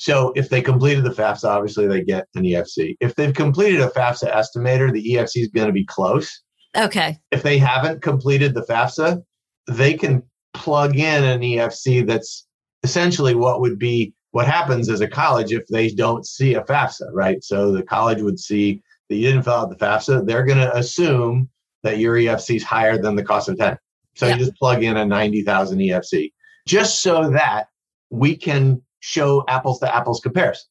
So 0.03 0.33
if 0.35 0.50
they 0.50 0.61
completed 0.61 1.05
the 1.05 1.11
FAFSA, 1.11 1.45
obviously 1.45 1.88
they 1.88 2.03
get 2.03 2.27
an 2.36 2.43
EFC. 2.43 2.98
If 3.00 3.15
they've 3.15 3.33
completed 3.33 3.79
a 3.79 3.88
FAFSA 3.88 4.36
estimator, 4.36 4.91
the 4.91 5.13
EFC 5.13 5.43
is 5.43 5.48
going 5.48 5.67
to 5.67 5.72
be 5.72 5.86
close. 5.86 6.41
Okay. 6.75 7.17
If 7.31 7.41
they 7.41 7.57
haven't 7.57 8.01
completed 8.01 8.53
the 8.53 8.63
FAFSA, 8.63 9.24
they 9.67 9.93
can 9.93 10.22
plug 10.53 10.98
in 10.98 11.24
an 11.24 11.39
EFC 11.39 12.05
that's 12.05 12.45
essentially 12.83 13.33
what 13.33 13.62
would 13.62 13.79
be 13.79 14.13
what 14.31 14.45
happens 14.45 14.89
as 14.89 15.00
a 15.00 15.07
college 15.07 15.53
if 15.53 15.65
they 15.67 15.88
don't 15.88 16.27
see 16.27 16.55
a 16.55 16.63
FAFSA, 16.65 17.07
right? 17.13 17.41
So 17.41 17.72
the 17.72 17.83
college 17.83 18.22
would 18.22 18.38
see 18.38 18.81
that 19.07 19.15
you 19.15 19.29
didn't 19.29 19.43
fill 19.43 19.53
out 19.53 19.69
the 19.69 19.77
FAFSA. 19.77 20.27
They're 20.27 20.43
going 20.43 20.57
to 20.57 20.75
assume 20.75 21.48
that 21.83 22.00
your 22.00 22.17
EFC 22.17 22.57
is 22.57 22.63
higher 22.63 22.98
than 22.98 23.15
the 23.15 23.24
cost 23.24 23.48
of 23.48 23.57
10. 23.57 23.77
So 24.15 24.27
yeah. 24.27 24.33
you 24.33 24.39
just 24.39 24.57
plug 24.57 24.83
in 24.83 24.98
a 24.98 25.05
90,000 25.05 25.79
EFC 25.79 26.33
just 26.67 27.01
so 27.01 27.29
that 27.29 27.67
we 28.10 28.36
can 28.36 28.81
show 29.03 29.43
apples 29.50 29.79
to 29.79 29.93
apples 29.93 30.22
comparison. 30.22 30.65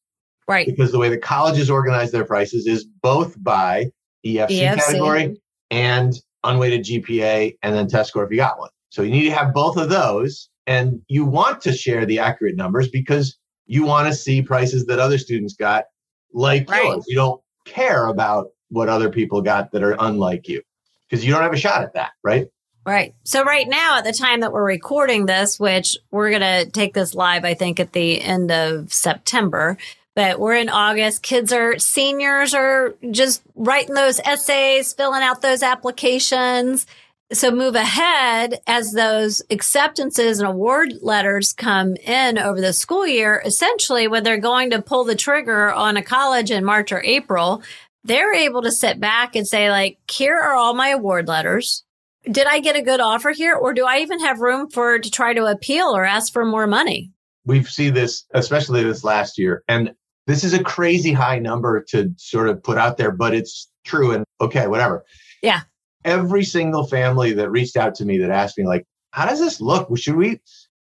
Right. 0.49 0.67
Because 0.67 0.91
the 0.91 0.99
way 0.99 1.11
the 1.11 1.19
colleges 1.19 1.69
organize 1.69 2.11
their 2.11 2.25
prices 2.25 2.67
is 2.67 2.85
both 3.03 3.41
by 3.43 3.91
EFC, 4.25 4.49
EFC. 4.49 4.77
category 4.77 5.37
and 5.71 6.15
unweighted 6.43 6.83
GPA 6.83 7.59
and 7.63 7.75
then 7.75 7.89
test 7.89 8.09
score 8.09 8.25
if 8.25 8.31
you 8.31 8.39
got 8.39 8.59
one. 8.59 8.71
So 8.89 9.03
you 9.03 9.11
need 9.11 9.25
to 9.25 9.33
have 9.33 9.53
both 9.53 9.77
of 9.77 9.91
those 9.91 10.49
and 10.67 11.03
you 11.09 11.27
want 11.27 11.61
to 11.63 11.75
share 11.75 12.07
the 12.07 12.21
accurate 12.21 12.57
numbers 12.57 12.89
because 12.89 13.37
you 13.67 13.85
want 13.85 14.09
to 14.09 14.15
see 14.15 14.41
prices 14.41 14.87
that 14.87 14.99
other 14.99 15.19
students 15.19 15.53
got 15.53 15.85
like 16.33 16.71
right. 16.71 16.85
yours. 16.85 17.05
You 17.07 17.17
don't 17.17 17.41
care 17.67 18.07
about 18.07 18.49
what 18.71 18.89
other 18.89 19.11
people 19.11 19.43
got 19.43 19.73
that 19.73 19.83
are 19.83 19.97
unlike 19.99 20.49
you 20.49 20.63
because 21.09 21.23
you 21.23 21.33
don't 21.33 21.43
have 21.43 21.53
a 21.53 21.59
shot 21.59 21.83
at 21.83 21.93
that, 21.93 22.13
right? 22.25 22.47
Right. 22.85 23.15
So 23.23 23.45
right 23.45 23.69
now, 23.69 23.99
at 23.99 24.05
the 24.05 24.13
time 24.13 24.41
that 24.41 24.53
we're 24.53 24.65
recording 24.65 25.27
this, 25.27 25.61
which 25.61 25.97
we're 26.11 26.31
going 26.31 26.65
to 26.65 26.71
take 26.71 26.95
this 26.95 27.15
live, 27.15 27.45
I 27.45 27.55
think 27.55 27.79
at 27.79 27.93
the 27.93 28.21
end 28.21 28.51
of 28.51 28.93
September, 28.93 29.79
but 30.17 30.41
we're 30.41 30.57
in 30.57 30.69
August. 30.69 31.23
Kids 31.23 31.53
are 31.53 31.79
seniors 31.79 32.55
are 32.55 32.95
just 33.13 33.43
writing 33.55 33.95
those 33.95 34.19
essays, 34.25 34.93
filling 34.93 35.23
out 35.23 35.43
those 35.43 35.63
applications. 35.63 36.87
So 37.33 37.51
move 37.51 37.77
ahead 37.77 38.61
as 38.67 38.93
those 38.93 39.41
acceptances 39.49 40.39
and 40.39 40.49
award 40.49 40.95
letters 41.01 41.55
come 41.55 41.95
in 41.97 42.37
over 42.37 42.61
the 42.61 42.75
school 42.75 43.07
year. 43.07 43.41
Essentially, 43.45 44.07
when 44.09 44.23
they're 44.23 44.37
going 44.39 44.71
to 44.71 44.83
pull 44.83 45.05
the 45.05 45.15
trigger 45.15 45.73
on 45.73 45.97
a 45.97 46.03
college 46.03 46.51
in 46.51 46.65
March 46.65 46.93
or 46.93 47.01
April, 47.03 47.63
they're 48.05 48.35
able 48.35 48.61
to 48.63 48.73
sit 48.73 49.01
back 49.01 49.35
and 49.35 49.47
say, 49.47 49.71
like, 49.71 49.99
here 50.11 50.37
are 50.37 50.53
all 50.53 50.75
my 50.75 50.89
award 50.89 51.29
letters. 51.29 51.85
Did 52.31 52.47
I 52.47 52.61
get 52.61 52.77
a 52.77 52.83
good 52.83 53.01
offer 53.01 53.31
here? 53.31 53.55
Or 53.55 53.75
do 53.75 53.85
I 53.85 53.99
even 53.99 54.21
have 54.21 54.41
room 54.41 54.71
for 54.71 54.99
to 54.99 55.11
try 55.11 55.35
to 55.35 55.47
appeal 55.47 55.89
or 55.89 56.05
ask 56.05 56.33
for 56.33 56.45
more 56.45 56.67
money? 56.67 57.11
We've 57.45 57.69
seen 57.69 57.95
this, 57.95 58.25
especially 58.33 58.85
this 58.85 59.03
last 59.03 59.39
year. 59.39 59.65
And 59.67 59.93
this 60.29 60.45
is 60.45 60.55
a 60.55 60.63
crazy 60.63 61.13
high 61.13 61.41
number 61.41 61.85
to 61.89 62.13
sort 62.17 62.49
of 62.49 62.63
put 62.63 62.79
out 62.79 62.97
there, 62.97 63.11
but 63.11 63.35
it's 63.35 63.69
true. 63.85 64.13
And 64.13 64.25
okay, 64.41 64.69
whatever. 64.69 65.05
Yeah. 65.43 65.63
Every 66.05 66.45
single 66.45 66.87
family 66.87 67.33
that 67.33 67.51
reached 67.51 67.77
out 67.77 67.95
to 67.97 68.05
me 68.05 68.19
that 68.19 68.31
asked 68.31 68.57
me, 68.57 68.67
like, 68.67 68.85
how 69.11 69.27
does 69.27 69.41
this 69.41 69.61
look? 69.61 69.89
Should 69.99 70.17
we? 70.17 70.41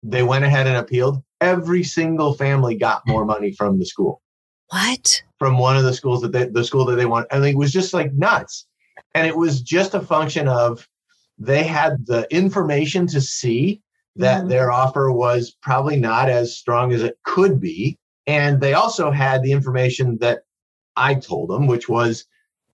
They 0.03 0.23
went 0.23 0.45
ahead 0.45 0.67
and 0.67 0.77
appealed. 0.77 1.21
Every 1.41 1.83
single 1.83 2.33
family 2.33 2.77
got 2.77 3.01
more 3.05 3.25
money 3.25 3.51
from 3.51 3.79
the 3.79 3.85
school. 3.85 4.21
What? 4.69 5.23
From 5.39 5.57
one 5.57 5.75
of 5.75 5.83
the 5.83 5.93
schools 5.93 6.21
that 6.21 6.31
they, 6.31 6.45
the 6.45 6.63
school 6.63 6.85
that 6.85 6.95
they 6.95 7.05
want. 7.05 7.27
I 7.31 7.39
think 7.39 7.55
it 7.55 7.59
was 7.59 7.73
just 7.73 7.93
like 7.93 8.13
nuts. 8.13 8.65
And 9.13 9.27
it 9.27 9.35
was 9.35 9.61
just 9.61 9.93
a 9.93 9.99
function 9.99 10.47
of 10.47 10.87
they 11.37 11.63
had 11.63 12.05
the 12.05 12.27
information 12.33 13.07
to 13.07 13.21
see 13.21 13.81
that 14.15 14.39
mm-hmm. 14.39 14.49
their 14.49 14.71
offer 14.71 15.11
was 15.11 15.55
probably 15.61 15.97
not 15.97 16.29
as 16.29 16.57
strong 16.57 16.91
as 16.91 17.03
it 17.03 17.17
could 17.23 17.59
be. 17.59 17.97
And 18.25 18.59
they 18.59 18.73
also 18.73 19.11
had 19.11 19.43
the 19.43 19.51
information 19.51 20.17
that 20.19 20.39
I 20.95 21.15
told 21.15 21.49
them, 21.49 21.67
which 21.67 21.87
was 21.87 22.25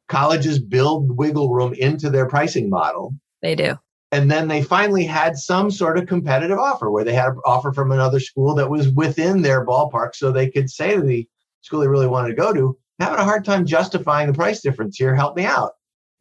colleges 0.07 0.59
build 0.59 1.17
wiggle 1.17 1.53
room 1.53 1.73
into 1.73 2.09
their 2.09 2.27
pricing 2.27 2.69
model. 2.69 3.13
They 3.41 3.55
do. 3.55 3.77
And 4.11 4.29
then 4.29 4.47
they 4.47 4.61
finally 4.61 5.05
had 5.05 5.37
some 5.37 5.71
sort 5.71 5.97
of 5.97 6.07
competitive 6.07 6.59
offer 6.59 6.91
where 6.91 7.03
they 7.03 7.13
had 7.13 7.29
an 7.29 7.39
offer 7.45 7.73
from 7.73 7.91
another 7.91 8.19
school 8.19 8.53
that 8.55 8.69
was 8.69 8.89
within 8.89 9.41
their 9.41 9.65
ballpark. 9.65 10.15
So 10.15 10.31
they 10.31 10.49
could 10.49 10.69
say 10.69 10.95
to 10.95 11.01
the 11.01 11.27
school 11.61 11.79
they 11.81 11.87
really 11.87 12.07
wanted 12.07 12.29
to 12.29 12.35
go 12.35 12.53
to, 12.53 12.77
having 12.99 13.19
a 13.19 13.23
hard 13.23 13.43
time 13.43 13.65
justifying 13.65 14.27
the 14.27 14.33
price 14.33 14.61
difference 14.61 14.97
here, 14.97 15.15
help 15.15 15.35
me 15.35 15.45
out. 15.45 15.71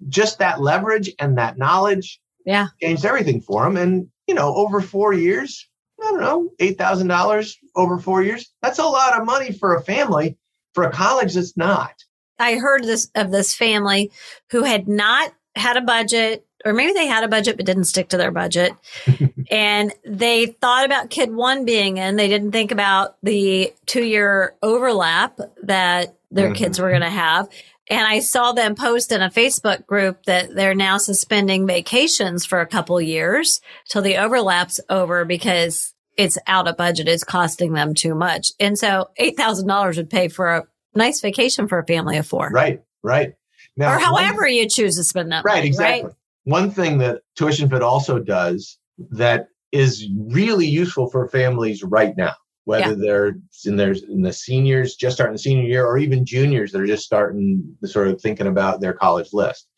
Just 0.08 0.38
that 0.38 0.60
leverage 0.60 1.10
and 1.18 1.36
that 1.38 1.58
knowledge 1.58 2.18
yeah. 2.44 2.68
changed 2.82 3.04
everything 3.04 3.40
for 3.40 3.64
them. 3.64 3.76
And, 3.76 4.08
you 4.26 4.34
know, 4.34 4.54
over 4.54 4.80
four 4.80 5.12
years, 5.12 5.68
I 6.00 6.10
don't 6.10 6.20
know, 6.20 6.50
$8,000 6.60 7.56
over 7.76 7.98
four 7.98 8.22
years. 8.22 8.50
That's 8.62 8.78
a 8.78 8.84
lot 8.84 9.18
of 9.18 9.26
money 9.26 9.52
for 9.52 9.74
a 9.74 9.82
family. 9.82 10.36
For 10.74 10.84
a 10.84 10.90
college, 10.90 11.36
it's 11.36 11.56
not. 11.56 11.92
I 12.38 12.56
heard 12.56 12.84
this 12.84 13.10
of 13.14 13.30
this 13.30 13.54
family 13.54 14.10
who 14.50 14.64
had 14.64 14.88
not 14.88 15.32
had 15.54 15.76
a 15.76 15.82
budget, 15.82 16.46
or 16.64 16.72
maybe 16.72 16.92
they 16.92 17.06
had 17.06 17.24
a 17.24 17.28
budget 17.28 17.56
but 17.56 17.66
didn't 17.66 17.84
stick 17.84 18.08
to 18.08 18.16
their 18.16 18.30
budget. 18.30 18.72
and 19.50 19.92
they 20.04 20.46
thought 20.46 20.86
about 20.86 21.10
kid 21.10 21.32
one 21.32 21.64
being 21.64 21.98
in. 21.98 22.16
They 22.16 22.28
didn't 22.28 22.52
think 22.52 22.72
about 22.72 23.16
the 23.22 23.74
two 23.86 24.02
year 24.02 24.54
overlap 24.62 25.38
that 25.62 26.16
their 26.30 26.46
mm-hmm. 26.46 26.54
kids 26.54 26.80
were 26.80 26.88
going 26.88 27.02
to 27.02 27.10
have. 27.10 27.48
And 27.92 28.08
I 28.08 28.20
saw 28.20 28.52
them 28.52 28.74
post 28.74 29.12
in 29.12 29.20
a 29.20 29.28
Facebook 29.28 29.86
group 29.86 30.24
that 30.24 30.54
they're 30.54 30.74
now 30.74 30.96
suspending 30.96 31.66
vacations 31.66 32.46
for 32.46 32.62
a 32.62 32.66
couple 32.66 32.98
years 33.02 33.60
till 33.86 34.00
the 34.00 34.16
overlap's 34.16 34.80
over 34.88 35.26
because 35.26 35.92
it's 36.16 36.38
out 36.46 36.68
of 36.68 36.78
budget. 36.78 37.06
It's 37.06 37.22
costing 37.22 37.74
them 37.74 37.92
too 37.92 38.14
much. 38.14 38.52
And 38.58 38.78
so 38.78 39.10
$8,000 39.20 39.98
would 39.98 40.08
pay 40.08 40.28
for 40.28 40.46
a 40.54 40.64
nice 40.94 41.20
vacation 41.20 41.68
for 41.68 41.80
a 41.80 41.86
family 41.86 42.16
of 42.16 42.26
four. 42.26 42.48
Right, 42.48 42.80
right. 43.02 43.34
Now, 43.76 43.94
or 43.94 43.98
however 43.98 44.44
one, 44.44 44.54
you 44.54 44.66
choose 44.70 44.96
to 44.96 45.04
spend 45.04 45.30
that 45.32 45.44
right, 45.44 45.56
money, 45.56 45.66
exactly. 45.66 46.04
Right? 46.04 46.14
One 46.44 46.70
thing 46.70 46.96
that 46.98 47.20
TuitionFit 47.38 47.82
also 47.82 48.18
does 48.18 48.78
that 49.10 49.48
is 49.70 50.08
really 50.28 50.66
useful 50.66 51.10
for 51.10 51.28
families 51.28 51.82
right 51.82 52.16
now 52.16 52.32
whether 52.64 52.90
yeah. 52.90 52.96
they're 52.98 53.36
in 53.64 53.76
their 53.76 53.92
in 53.92 54.22
the 54.22 54.32
seniors 54.32 54.94
just 54.94 55.16
starting 55.16 55.34
the 55.34 55.38
senior 55.38 55.64
year 55.64 55.84
or 55.84 55.98
even 55.98 56.24
juniors 56.24 56.72
that 56.72 56.80
are 56.80 56.86
just 56.86 57.04
starting 57.04 57.76
sort 57.84 58.08
of 58.08 58.20
thinking 58.20 58.46
about 58.46 58.80
their 58.80 58.92
college 58.92 59.32
list 59.32 59.68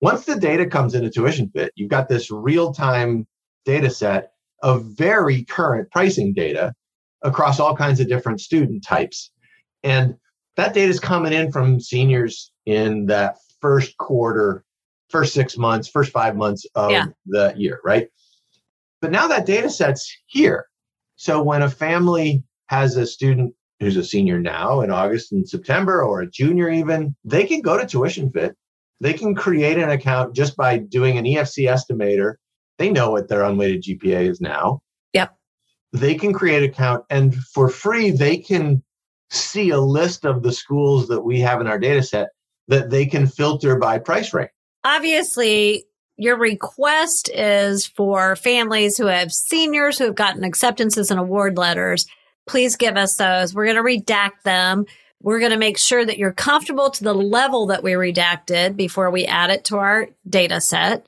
once 0.00 0.24
the 0.24 0.36
data 0.36 0.66
comes 0.66 0.94
into 0.94 1.08
TuitionFit 1.08 1.70
you've 1.74 1.90
got 1.90 2.08
this 2.08 2.30
real-time 2.30 3.26
data 3.64 3.90
set 3.90 4.32
of 4.62 4.84
very 4.96 5.44
current 5.44 5.90
pricing 5.90 6.32
data 6.32 6.72
across 7.22 7.58
all 7.58 7.76
kinds 7.76 8.00
of 8.00 8.08
different 8.08 8.40
student 8.40 8.84
types 8.84 9.30
and 9.82 10.14
that 10.56 10.74
data 10.74 10.88
is 10.88 11.00
coming 11.00 11.32
in 11.32 11.52
from 11.52 11.80
seniors 11.80 12.52
in 12.66 13.06
that 13.06 13.36
first 13.60 13.96
quarter 13.98 14.64
first 15.10 15.34
six 15.34 15.56
months 15.56 15.88
first 15.88 16.12
five 16.12 16.36
months 16.36 16.66
of 16.74 16.90
yeah. 16.90 17.06
the 17.26 17.52
year 17.56 17.80
right 17.84 18.08
but 19.00 19.10
now 19.10 19.26
that 19.26 19.46
data 19.46 19.68
set's 19.68 20.16
here 20.26 20.66
so 21.16 21.42
when 21.42 21.62
a 21.62 21.70
family 21.70 22.44
has 22.66 22.96
a 22.96 23.06
student 23.06 23.54
who's 23.80 23.96
a 23.96 24.04
senior 24.04 24.40
now 24.40 24.80
in 24.80 24.90
August 24.90 25.32
and 25.32 25.48
September 25.48 26.02
or 26.02 26.20
a 26.20 26.30
junior 26.30 26.70
even, 26.70 27.14
they 27.24 27.44
can 27.44 27.60
go 27.60 27.76
to 27.76 27.84
TuitionFit. 27.84 28.54
They 29.00 29.12
can 29.12 29.34
create 29.34 29.78
an 29.78 29.90
account 29.90 30.34
just 30.34 30.56
by 30.56 30.78
doing 30.78 31.18
an 31.18 31.24
EFC 31.24 31.68
estimator. 31.68 32.34
They 32.78 32.90
know 32.90 33.10
what 33.10 33.28
their 33.28 33.42
unweighted 33.42 33.82
GPA 33.82 34.30
is 34.30 34.40
now. 34.40 34.80
Yep. 35.12 35.36
They 35.92 36.14
can 36.14 36.32
create 36.32 36.62
an 36.62 36.70
account 36.70 37.04
and 37.10 37.34
for 37.34 37.68
free 37.68 38.10
they 38.10 38.38
can 38.38 38.82
see 39.30 39.70
a 39.70 39.80
list 39.80 40.24
of 40.24 40.42
the 40.42 40.52
schools 40.52 41.08
that 41.08 41.22
we 41.22 41.40
have 41.40 41.60
in 41.60 41.66
our 41.66 41.78
data 41.78 42.02
set 42.02 42.28
that 42.68 42.90
they 42.90 43.06
can 43.06 43.26
filter 43.26 43.76
by 43.76 43.98
price 43.98 44.32
range. 44.32 44.50
Obviously, 44.84 45.84
your 46.16 46.36
request 46.36 47.30
is 47.32 47.86
for 47.86 48.36
families 48.36 48.96
who 48.96 49.06
have 49.06 49.32
seniors 49.32 49.98
who 49.98 50.04
have 50.04 50.14
gotten 50.14 50.44
acceptances 50.44 51.10
and 51.10 51.20
award 51.20 51.58
letters. 51.58 52.06
Please 52.46 52.76
give 52.76 52.96
us 52.96 53.16
those. 53.16 53.54
We're 53.54 53.72
going 53.72 53.76
to 53.76 53.82
redact 54.12 54.42
them. 54.44 54.86
We're 55.20 55.40
going 55.40 55.52
to 55.52 55.58
make 55.58 55.78
sure 55.78 56.04
that 56.04 56.18
you're 56.18 56.32
comfortable 56.32 56.90
to 56.90 57.04
the 57.04 57.14
level 57.14 57.66
that 57.66 57.82
we 57.82 57.92
redacted 57.92 58.76
before 58.76 59.10
we 59.10 59.26
add 59.26 59.50
it 59.50 59.64
to 59.66 59.76
our 59.78 60.08
data 60.28 60.60
set. 60.60 61.06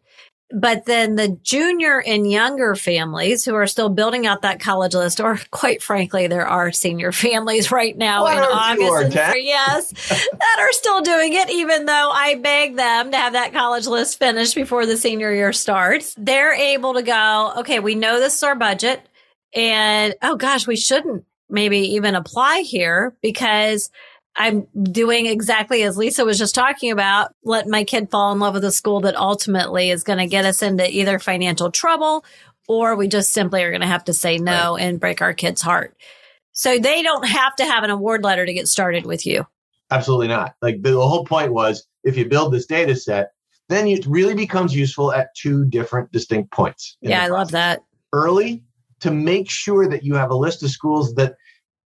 But 0.51 0.87
then 0.87 1.17
the 1.17 1.29
junior 1.43 2.01
and 2.01 2.31
younger 2.31 2.75
families 2.75 3.45
who 3.45 3.55
are 3.55 3.67
still 3.67 3.91
building 3.91 4.27
out 4.27 4.43
that 4.43 4.61
college 4.61 4.95
list, 4.95 5.21
or 5.21 5.39
quite 5.51 5.83
frankly, 5.83 6.27
there 6.27 6.47
are 6.47 6.73
senior 6.73 7.13
families 7.27 7.71
right 7.71 7.97
now 7.97 8.27
in 8.27 8.39
August, 8.39 9.17
and, 9.17 9.35
yes, 9.37 9.93
that 10.09 10.57
are 10.59 10.73
still 10.73 11.03
doing 11.03 11.35
it, 11.35 11.51
even 11.51 11.85
though 11.85 12.11
I 12.13 12.37
beg 12.37 12.77
them 12.77 13.11
to 13.11 13.17
have 13.19 13.35
that 13.35 13.53
college 13.53 13.87
list 13.87 14.19
finished 14.19 14.55
before 14.55 14.87
the 14.87 14.97
senior 14.97 15.35
year 15.35 15.53
starts. 15.53 16.15
They're 16.17 16.55
able 16.55 16.95
to 16.95 17.03
go, 17.03 17.53
okay, 17.59 17.79
we 17.81 17.95
know 17.95 18.19
this 18.19 18.37
is 18.37 18.43
our 18.43 18.55
budget. 18.55 19.07
And 19.55 20.15
oh 20.23 20.37
gosh, 20.37 20.67
we 20.67 20.77
shouldn't 20.77 21.25
maybe 21.51 21.79
even 21.79 22.15
apply 22.15 22.61
here 22.61 23.15
because 23.23 23.91
I'm 24.39 24.69
doing 24.81 25.27
exactly 25.27 25.83
as 25.83 25.97
Lisa 25.97 26.25
was 26.25 26.39
just 26.39 26.55
talking 26.55 26.93
about, 26.93 27.35
let 27.43 27.67
my 27.67 27.83
kid 27.83 28.09
fall 28.09 28.33
in 28.33 28.39
love 28.39 28.55
with 28.55 28.65
a 28.65 28.71
school 28.71 29.01
that 29.01 29.17
ultimately 29.17 29.91
is 29.91 30.05
going 30.05 30.21
to 30.21 30.27
get 30.27 30.45
us 30.45 30.63
into 30.63 30.89
either 30.89 31.19
financial 31.19 31.73
trouble 31.73 32.25
or 32.69 32.95
we 32.95 33.09
just 33.09 33.33
simply 33.33 33.65
are 33.65 33.71
going 33.71 33.81
to 33.81 33.87
have 33.89 34.05
to 34.05 34.15
say 34.15 34.39
no 34.39 34.77
right. 34.77 34.83
and 34.83 35.01
break 35.01 35.21
our 35.21 35.35
kid's 35.35 35.61
heart. 35.61 35.97
So 36.53 36.79
they 36.79 37.03
don't 37.03 37.27
have 37.27 37.57
to 37.57 37.65
have 37.65 37.83
an 37.83 37.91
award 37.91 38.23
letter 38.23 38.47
to 38.47 38.53
get 38.53 38.69
started 38.69 39.07
with 39.07 39.27
you. 39.27 39.45
Absolutely 39.91 40.29
not. 40.29 40.55
Like 40.63 40.83
the 40.83 40.93
whole 40.93 41.25
point 41.25 41.53
was 41.53 41.87
if 42.05 42.17
you 42.17 42.29
build 42.29 42.53
this 42.53 42.67
data 42.67 42.95
set, 42.95 43.33
then 43.69 43.89
it 43.89 44.07
really 44.07 44.35
becomes 44.35 44.75
useful 44.75 45.13
at 45.13 45.35
two 45.35 45.65
different 45.65 46.13
distinct 46.13 46.53
points. 46.53 46.97
Yeah, 47.01 47.23
I 47.23 47.29
love 47.29 47.51
that. 47.51 47.83
Early 48.13 48.63
to 49.01 49.11
make 49.11 49.51
sure 49.51 49.89
that 49.89 50.05
you 50.05 50.15
have 50.15 50.31
a 50.31 50.37
list 50.37 50.63
of 50.63 50.71
schools 50.71 51.15
that 51.15 51.35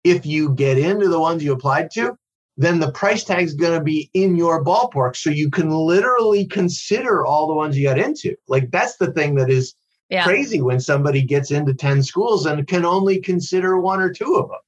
if 0.04 0.26
you 0.26 0.54
get 0.54 0.78
into 0.78 1.08
the 1.08 1.20
ones 1.20 1.44
you 1.44 1.52
applied 1.52 1.90
to, 1.92 2.16
then 2.56 2.80
the 2.80 2.92
price 2.92 3.24
tag 3.24 3.44
is 3.44 3.54
going 3.54 3.78
to 3.78 3.84
be 3.84 4.10
in 4.14 4.36
your 4.36 4.64
ballpark. 4.64 5.16
So 5.16 5.30
you 5.30 5.50
can 5.50 5.70
literally 5.70 6.46
consider 6.46 7.24
all 7.24 7.46
the 7.46 7.54
ones 7.54 7.76
you 7.76 7.86
got 7.86 7.98
into. 7.98 8.36
Like 8.48 8.70
that's 8.70 8.96
the 8.96 9.12
thing 9.12 9.36
that 9.36 9.50
is 9.50 9.74
yeah. 10.10 10.24
crazy 10.24 10.60
when 10.60 10.78
somebody 10.78 11.22
gets 11.22 11.50
into 11.50 11.74
10 11.74 12.02
schools 12.02 12.46
and 12.46 12.66
can 12.66 12.84
only 12.84 13.20
consider 13.20 13.78
one 13.78 14.00
or 14.00 14.12
two 14.12 14.34
of 14.34 14.48
them. 14.48 14.58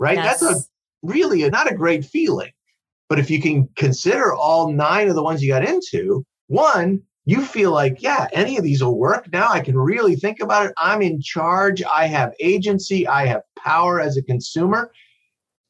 Right? 0.00 0.16
Yes. 0.16 0.40
That's 0.40 0.52
a 0.54 0.68
really 1.02 1.42
a, 1.42 1.50
not 1.50 1.70
a 1.70 1.76
great 1.76 2.04
feeling. 2.04 2.50
But 3.08 3.18
if 3.18 3.30
you 3.30 3.40
can 3.40 3.68
consider 3.76 4.34
all 4.34 4.70
nine 4.72 5.08
of 5.08 5.14
the 5.14 5.22
ones 5.22 5.42
you 5.42 5.50
got 5.50 5.64
into, 5.64 6.24
one, 6.46 7.02
you 7.24 7.42
feel 7.42 7.72
like, 7.72 8.02
yeah, 8.02 8.26
any 8.32 8.56
of 8.56 8.64
these 8.64 8.82
will 8.82 8.98
work. 8.98 9.30
Now 9.32 9.48
I 9.48 9.60
can 9.60 9.76
really 9.76 10.16
think 10.16 10.40
about 10.40 10.66
it. 10.66 10.72
I'm 10.78 11.02
in 11.02 11.20
charge. 11.20 11.82
I 11.82 12.06
have 12.06 12.32
agency. 12.40 13.06
I 13.06 13.26
have 13.26 13.42
power 13.58 14.00
as 14.00 14.16
a 14.16 14.22
consumer. 14.22 14.90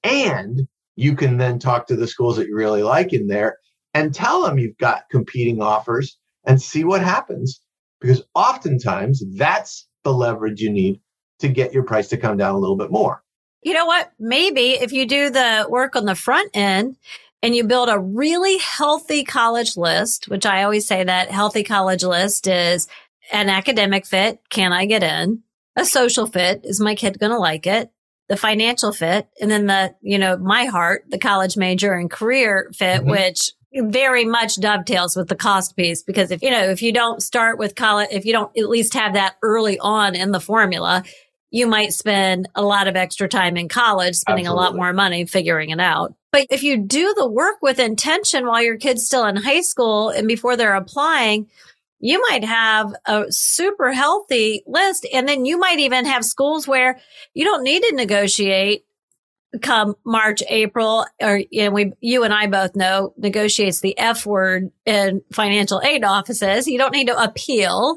And 0.04 0.68
you 0.98 1.14
can 1.14 1.36
then 1.36 1.60
talk 1.60 1.86
to 1.86 1.94
the 1.94 2.08
schools 2.08 2.36
that 2.36 2.48
you 2.48 2.56
really 2.56 2.82
like 2.82 3.12
in 3.12 3.28
there 3.28 3.58
and 3.94 4.12
tell 4.12 4.42
them 4.42 4.58
you've 4.58 4.76
got 4.78 5.08
competing 5.12 5.62
offers 5.62 6.18
and 6.44 6.60
see 6.60 6.82
what 6.82 7.00
happens. 7.00 7.60
Because 8.00 8.24
oftentimes 8.34 9.22
that's 9.36 9.86
the 10.02 10.12
leverage 10.12 10.60
you 10.60 10.70
need 10.70 11.00
to 11.38 11.48
get 11.48 11.72
your 11.72 11.84
price 11.84 12.08
to 12.08 12.16
come 12.16 12.36
down 12.36 12.56
a 12.56 12.58
little 12.58 12.76
bit 12.76 12.90
more. 12.90 13.22
You 13.62 13.74
know 13.74 13.86
what? 13.86 14.10
Maybe 14.18 14.72
if 14.72 14.92
you 14.92 15.06
do 15.06 15.30
the 15.30 15.66
work 15.68 15.94
on 15.94 16.04
the 16.04 16.16
front 16.16 16.50
end 16.52 16.96
and 17.44 17.54
you 17.54 17.62
build 17.62 17.88
a 17.88 18.00
really 18.00 18.58
healthy 18.58 19.22
college 19.22 19.76
list, 19.76 20.28
which 20.28 20.46
I 20.46 20.64
always 20.64 20.84
say 20.88 21.04
that 21.04 21.30
healthy 21.30 21.62
college 21.62 22.02
list 22.02 22.48
is 22.48 22.88
an 23.30 23.48
academic 23.48 24.04
fit. 24.04 24.40
Can 24.50 24.72
I 24.72 24.86
get 24.86 25.04
in? 25.04 25.44
A 25.76 25.84
social 25.84 26.26
fit. 26.26 26.62
Is 26.64 26.80
my 26.80 26.96
kid 26.96 27.20
going 27.20 27.30
to 27.30 27.38
like 27.38 27.68
it? 27.68 27.92
The 28.28 28.36
financial 28.36 28.92
fit 28.92 29.28
and 29.40 29.50
then 29.50 29.66
the, 29.66 29.94
you 30.00 30.18
know, 30.18 30.36
my 30.36 30.66
heart, 30.66 31.04
the 31.08 31.18
college 31.18 31.56
major 31.56 31.94
and 31.94 32.10
career 32.10 32.70
fit, 32.74 33.00
mm-hmm. 33.00 33.10
which 33.10 33.52
very 33.74 34.24
much 34.24 34.56
dovetails 34.60 35.16
with 35.16 35.28
the 35.28 35.36
cost 35.36 35.76
piece 35.76 36.02
because 36.02 36.30
if, 36.30 36.42
you 36.42 36.50
know, 36.50 36.64
if 36.64 36.82
you 36.82 36.92
don't 36.92 37.22
start 37.22 37.58
with 37.58 37.74
college, 37.74 38.08
if 38.10 38.24
you 38.24 38.32
don't 38.32 38.56
at 38.56 38.68
least 38.68 38.94
have 38.94 39.14
that 39.14 39.36
early 39.42 39.78
on 39.78 40.14
in 40.14 40.30
the 40.30 40.40
formula, 40.40 41.02
you 41.50 41.66
might 41.66 41.92
spend 41.92 42.48
a 42.54 42.62
lot 42.62 42.88
of 42.88 42.96
extra 42.96 43.28
time 43.28 43.56
in 43.56 43.68
college, 43.68 44.16
spending 44.16 44.46
Absolutely. 44.46 44.66
a 44.66 44.66
lot 44.66 44.76
more 44.76 44.92
money 44.92 45.24
figuring 45.24 45.70
it 45.70 45.80
out. 45.80 46.14
But 46.30 46.46
if 46.50 46.62
you 46.62 46.76
do 46.76 47.14
the 47.16 47.28
work 47.28 47.56
with 47.62 47.78
intention 47.78 48.46
while 48.46 48.62
your 48.62 48.76
kid's 48.76 49.06
still 49.06 49.24
in 49.24 49.36
high 49.36 49.62
school 49.62 50.10
and 50.10 50.28
before 50.28 50.56
they're 50.56 50.74
applying, 50.74 51.48
you 52.00 52.22
might 52.30 52.44
have 52.44 52.94
a 53.06 53.24
super 53.30 53.92
healthy 53.92 54.62
list. 54.66 55.06
And 55.12 55.28
then 55.28 55.44
you 55.44 55.58
might 55.58 55.78
even 55.78 56.04
have 56.06 56.24
schools 56.24 56.68
where 56.68 57.00
you 57.34 57.44
don't 57.44 57.64
need 57.64 57.82
to 57.82 57.94
negotiate 57.94 58.84
come 59.62 59.94
March, 60.04 60.42
April, 60.48 61.06
or 61.22 61.40
you 61.50 61.64
know, 61.64 61.70
we, 61.70 61.92
you 62.00 62.22
and 62.22 62.34
I 62.34 62.46
both 62.46 62.76
know 62.76 63.14
negotiates 63.16 63.80
the 63.80 63.98
F 63.98 64.26
word 64.26 64.70
in 64.84 65.22
financial 65.32 65.80
aid 65.80 66.04
offices. 66.04 66.66
You 66.68 66.78
don't 66.78 66.92
need 66.92 67.06
to 67.06 67.20
appeal, 67.20 67.96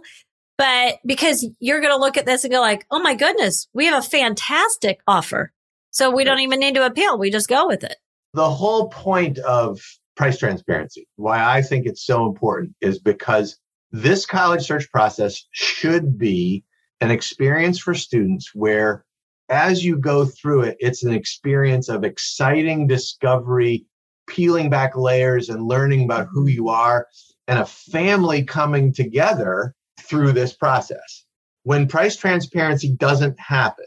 but 0.57 0.99
because 1.05 1.45
you're 1.59 1.81
going 1.81 1.93
to 1.93 1.99
look 1.99 2.17
at 2.17 2.25
this 2.25 2.45
and 2.45 2.53
go 2.53 2.61
like, 2.61 2.85
Oh 2.89 2.99
my 2.99 3.15
goodness, 3.15 3.67
we 3.73 3.85
have 3.85 4.01
a 4.01 4.07
fantastic 4.07 5.01
offer. 5.07 5.51
So 5.91 6.09
we 6.09 6.23
don't 6.23 6.39
even 6.39 6.61
need 6.61 6.75
to 6.75 6.85
appeal. 6.85 7.19
We 7.19 7.29
just 7.31 7.49
go 7.49 7.67
with 7.67 7.83
it. 7.83 7.97
The 8.33 8.49
whole 8.49 8.87
point 8.87 9.37
of 9.39 9.81
price 10.15 10.37
transparency, 10.37 11.05
why 11.17 11.43
I 11.43 11.61
think 11.61 11.85
it's 11.85 12.05
so 12.05 12.25
important 12.25 12.75
is 12.79 12.97
because 12.97 13.59
this 13.91 14.25
college 14.25 14.65
search 14.65 14.89
process 14.91 15.45
should 15.51 16.17
be 16.17 16.63
an 17.01 17.11
experience 17.11 17.79
for 17.79 17.93
students 17.93 18.51
where 18.53 19.05
as 19.49 19.83
you 19.83 19.97
go 19.97 20.23
through 20.25 20.61
it, 20.61 20.77
it's 20.79 21.03
an 21.03 21.11
experience 21.13 21.89
of 21.89 22.05
exciting 22.05 22.87
discovery, 22.87 23.85
peeling 24.27 24.69
back 24.69 24.95
layers 24.95 25.49
and 25.49 25.67
learning 25.67 26.05
about 26.05 26.27
who 26.31 26.47
you 26.47 26.69
are 26.69 27.07
and 27.47 27.59
a 27.59 27.65
family 27.65 28.43
coming 28.45 28.93
together 28.93 29.75
through 29.99 30.31
this 30.31 30.53
process. 30.53 31.25
When 31.63 31.87
price 31.87 32.15
transparency 32.15 32.95
doesn't 32.95 33.37
happen, 33.39 33.85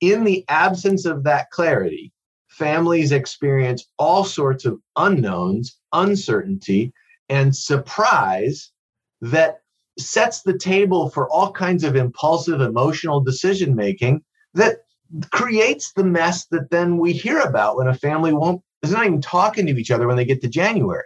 in 0.00 0.24
the 0.24 0.44
absence 0.48 1.04
of 1.04 1.24
that 1.24 1.50
clarity, 1.50 2.12
families 2.48 3.12
experience 3.12 3.86
all 3.98 4.24
sorts 4.24 4.64
of 4.64 4.80
unknowns, 4.96 5.78
uncertainty, 5.92 6.92
and 7.28 7.54
surprise 7.54 8.72
that 9.20 9.60
sets 9.98 10.42
the 10.42 10.58
table 10.58 11.10
for 11.10 11.30
all 11.30 11.52
kinds 11.52 11.84
of 11.84 11.96
impulsive 11.96 12.60
emotional 12.60 13.20
decision 13.20 13.74
making 13.74 14.22
that 14.54 14.78
creates 15.30 15.92
the 15.92 16.04
mess 16.04 16.46
that 16.46 16.70
then 16.70 16.98
we 16.98 17.12
hear 17.12 17.40
about 17.40 17.76
when 17.76 17.88
a 17.88 17.94
family 17.94 18.32
won't 18.32 18.62
is 18.82 18.92
not 18.92 19.06
even 19.06 19.20
talking 19.20 19.66
to 19.66 19.76
each 19.76 19.90
other 19.90 20.06
when 20.06 20.16
they 20.16 20.24
get 20.24 20.40
to 20.42 20.48
January. 20.48 21.02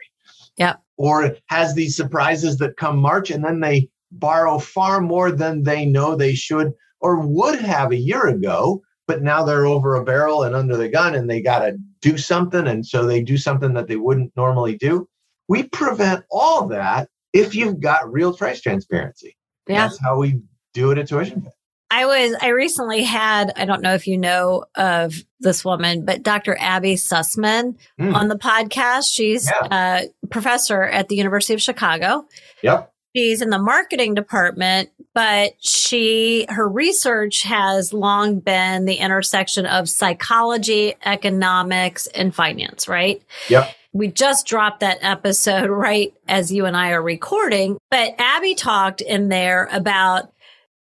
Yeah. 0.56 0.76
Or 0.96 1.36
has 1.46 1.74
these 1.74 1.96
surprises 1.96 2.58
that 2.58 2.76
come 2.76 2.98
March 2.98 3.30
and 3.30 3.44
then 3.44 3.60
they 3.60 3.88
borrow 4.12 4.58
far 4.58 5.00
more 5.00 5.30
than 5.30 5.62
they 5.62 5.86
know 5.86 6.14
they 6.14 6.34
should 6.34 6.72
or 7.00 7.26
would 7.26 7.60
have 7.60 7.92
a 7.92 7.96
year 7.96 8.26
ago, 8.26 8.82
but 9.06 9.22
now 9.22 9.44
they're 9.44 9.66
over 9.66 9.94
a 9.94 10.04
barrel 10.04 10.42
and 10.42 10.54
under 10.54 10.76
the 10.76 10.88
gun 10.88 11.14
and 11.14 11.30
they 11.30 11.40
got 11.40 11.60
to 11.60 11.78
do 12.02 12.18
something. 12.18 12.66
And 12.66 12.84
so 12.84 13.06
they 13.06 13.22
do 13.22 13.38
something 13.38 13.72
that 13.74 13.86
they 13.86 13.96
wouldn't 13.96 14.36
normally 14.36 14.76
do. 14.76 15.08
We 15.48 15.64
prevent 15.64 16.24
all 16.30 16.66
that 16.68 17.08
if 17.32 17.54
you've 17.54 17.80
got 17.80 18.10
real 18.12 18.36
price 18.36 18.60
transparency. 18.60 19.36
Yeah. 19.68 19.86
That's 19.86 20.00
how 20.00 20.18
we 20.18 20.40
do 20.74 20.90
it 20.90 20.98
at 20.98 21.08
Tuition. 21.08 21.48
I 21.92 22.06
was, 22.06 22.36
I 22.40 22.48
recently 22.48 23.02
had, 23.02 23.52
I 23.56 23.64
don't 23.64 23.82
know 23.82 23.94
if 23.94 24.06
you 24.06 24.16
know 24.16 24.64
of 24.76 25.24
this 25.40 25.64
woman, 25.64 26.04
but 26.04 26.22
Dr. 26.22 26.56
Abby 26.60 26.94
Sussman 26.94 27.76
mm. 28.00 28.14
on 28.14 28.28
the 28.28 28.36
podcast. 28.36 29.12
She's 29.12 29.50
yeah. 29.50 30.04
a 30.22 30.26
professor 30.28 30.84
at 30.84 31.08
the 31.08 31.16
University 31.16 31.54
of 31.54 31.60
Chicago. 31.60 32.26
Yep. 32.62 32.92
She's 33.16 33.42
in 33.42 33.50
the 33.50 33.58
marketing 33.58 34.14
department, 34.14 34.90
but 35.14 35.54
she, 35.58 36.46
her 36.48 36.68
research 36.68 37.42
has 37.42 37.92
long 37.92 38.38
been 38.38 38.84
the 38.84 38.94
intersection 38.94 39.66
of 39.66 39.88
psychology, 39.88 40.94
economics, 41.04 42.06
and 42.06 42.32
finance, 42.32 42.86
right? 42.86 43.20
Yep. 43.48 43.74
We 43.92 44.08
just 44.08 44.46
dropped 44.46 44.80
that 44.80 44.98
episode 45.00 45.70
right 45.70 46.14
as 46.28 46.52
you 46.52 46.66
and 46.66 46.76
I 46.76 46.90
are 46.90 47.02
recording, 47.02 47.78
but 47.90 48.14
Abby 48.18 48.54
talked 48.54 49.00
in 49.00 49.28
there 49.28 49.68
about 49.72 50.32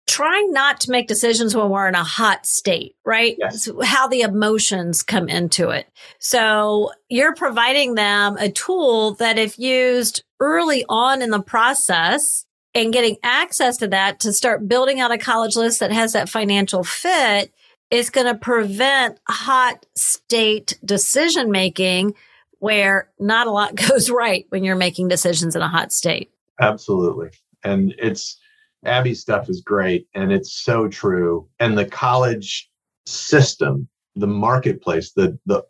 trying 0.07 0.53
not 0.53 0.81
to 0.81 0.91
make 0.91 1.09
decisions 1.09 1.55
when 1.55 1.69
we're 1.69 1.89
in 1.89 1.95
a 1.95 2.05
hot 2.05 2.47
state, 2.47 2.95
right? 3.05 3.37
Yes. 3.39 3.69
How 3.83 4.07
the 4.07 4.21
emotions 4.21 5.03
come 5.03 5.29
into 5.29 5.71
it. 5.71 5.89
So 6.21 6.93
you're 7.09 7.35
providing 7.35 7.97
them 7.97 8.37
a 8.39 8.51
tool 8.51 9.15
that 9.15 9.37
if 9.37 9.59
used 9.59 10.23
early 10.41 10.85
on 10.89 11.23
in 11.23 11.31
the 11.31 11.43
process 11.43 12.47
and 12.75 12.93
getting 12.93 13.17
access 13.23 13.79
to 13.79 13.89
that 13.89 14.21
to 14.21 14.33
start 14.33 14.69
building 14.69 15.01
out 15.01 15.11
a 15.11 15.19
college 15.19 15.57
list 15.57 15.81
that 15.81 15.93
has 15.93 16.13
that 16.13 16.29
financial 16.29 16.85
fit 16.85 17.53
is 17.91 18.11
going 18.11 18.27
to 18.27 18.35
prevent 18.35 19.19
hot 19.29 19.87
state 19.97 20.79
decision 20.85 21.51
making 21.51 22.15
where 22.59 23.11
not 23.19 23.47
a 23.47 23.51
lot 23.51 23.75
goes 23.89 24.11
right 24.11 24.47
when 24.51 24.65
you're 24.65 24.77
making 24.77 25.09
decisions 25.09 25.57
in 25.57 25.63
a 25.63 25.69
hot 25.69 25.93
state. 25.93 26.31
Absolutely. 26.61 27.31
And 27.65 27.95
it's 27.99 28.39
Abby's 28.85 29.21
stuff 29.21 29.49
is 29.49 29.61
great 29.61 30.07
and 30.15 30.33
it's 30.33 30.53
so 30.53 30.89
true. 30.89 31.49
And 31.59 31.77
the 31.77 31.87
college 31.87 32.71
system, 33.05 33.89
the 34.15 34.27
marketplace, 34.27 35.13
the 35.13 35.39
the 35.47 35.63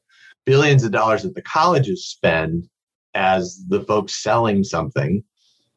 billions 0.44 0.84
of 0.84 0.92
dollars 0.92 1.22
that 1.22 1.34
the 1.34 1.42
colleges 1.42 2.06
spend 2.06 2.68
as 3.14 3.64
the 3.68 3.80
folks 3.80 4.22
selling 4.22 4.62
something. 4.62 5.24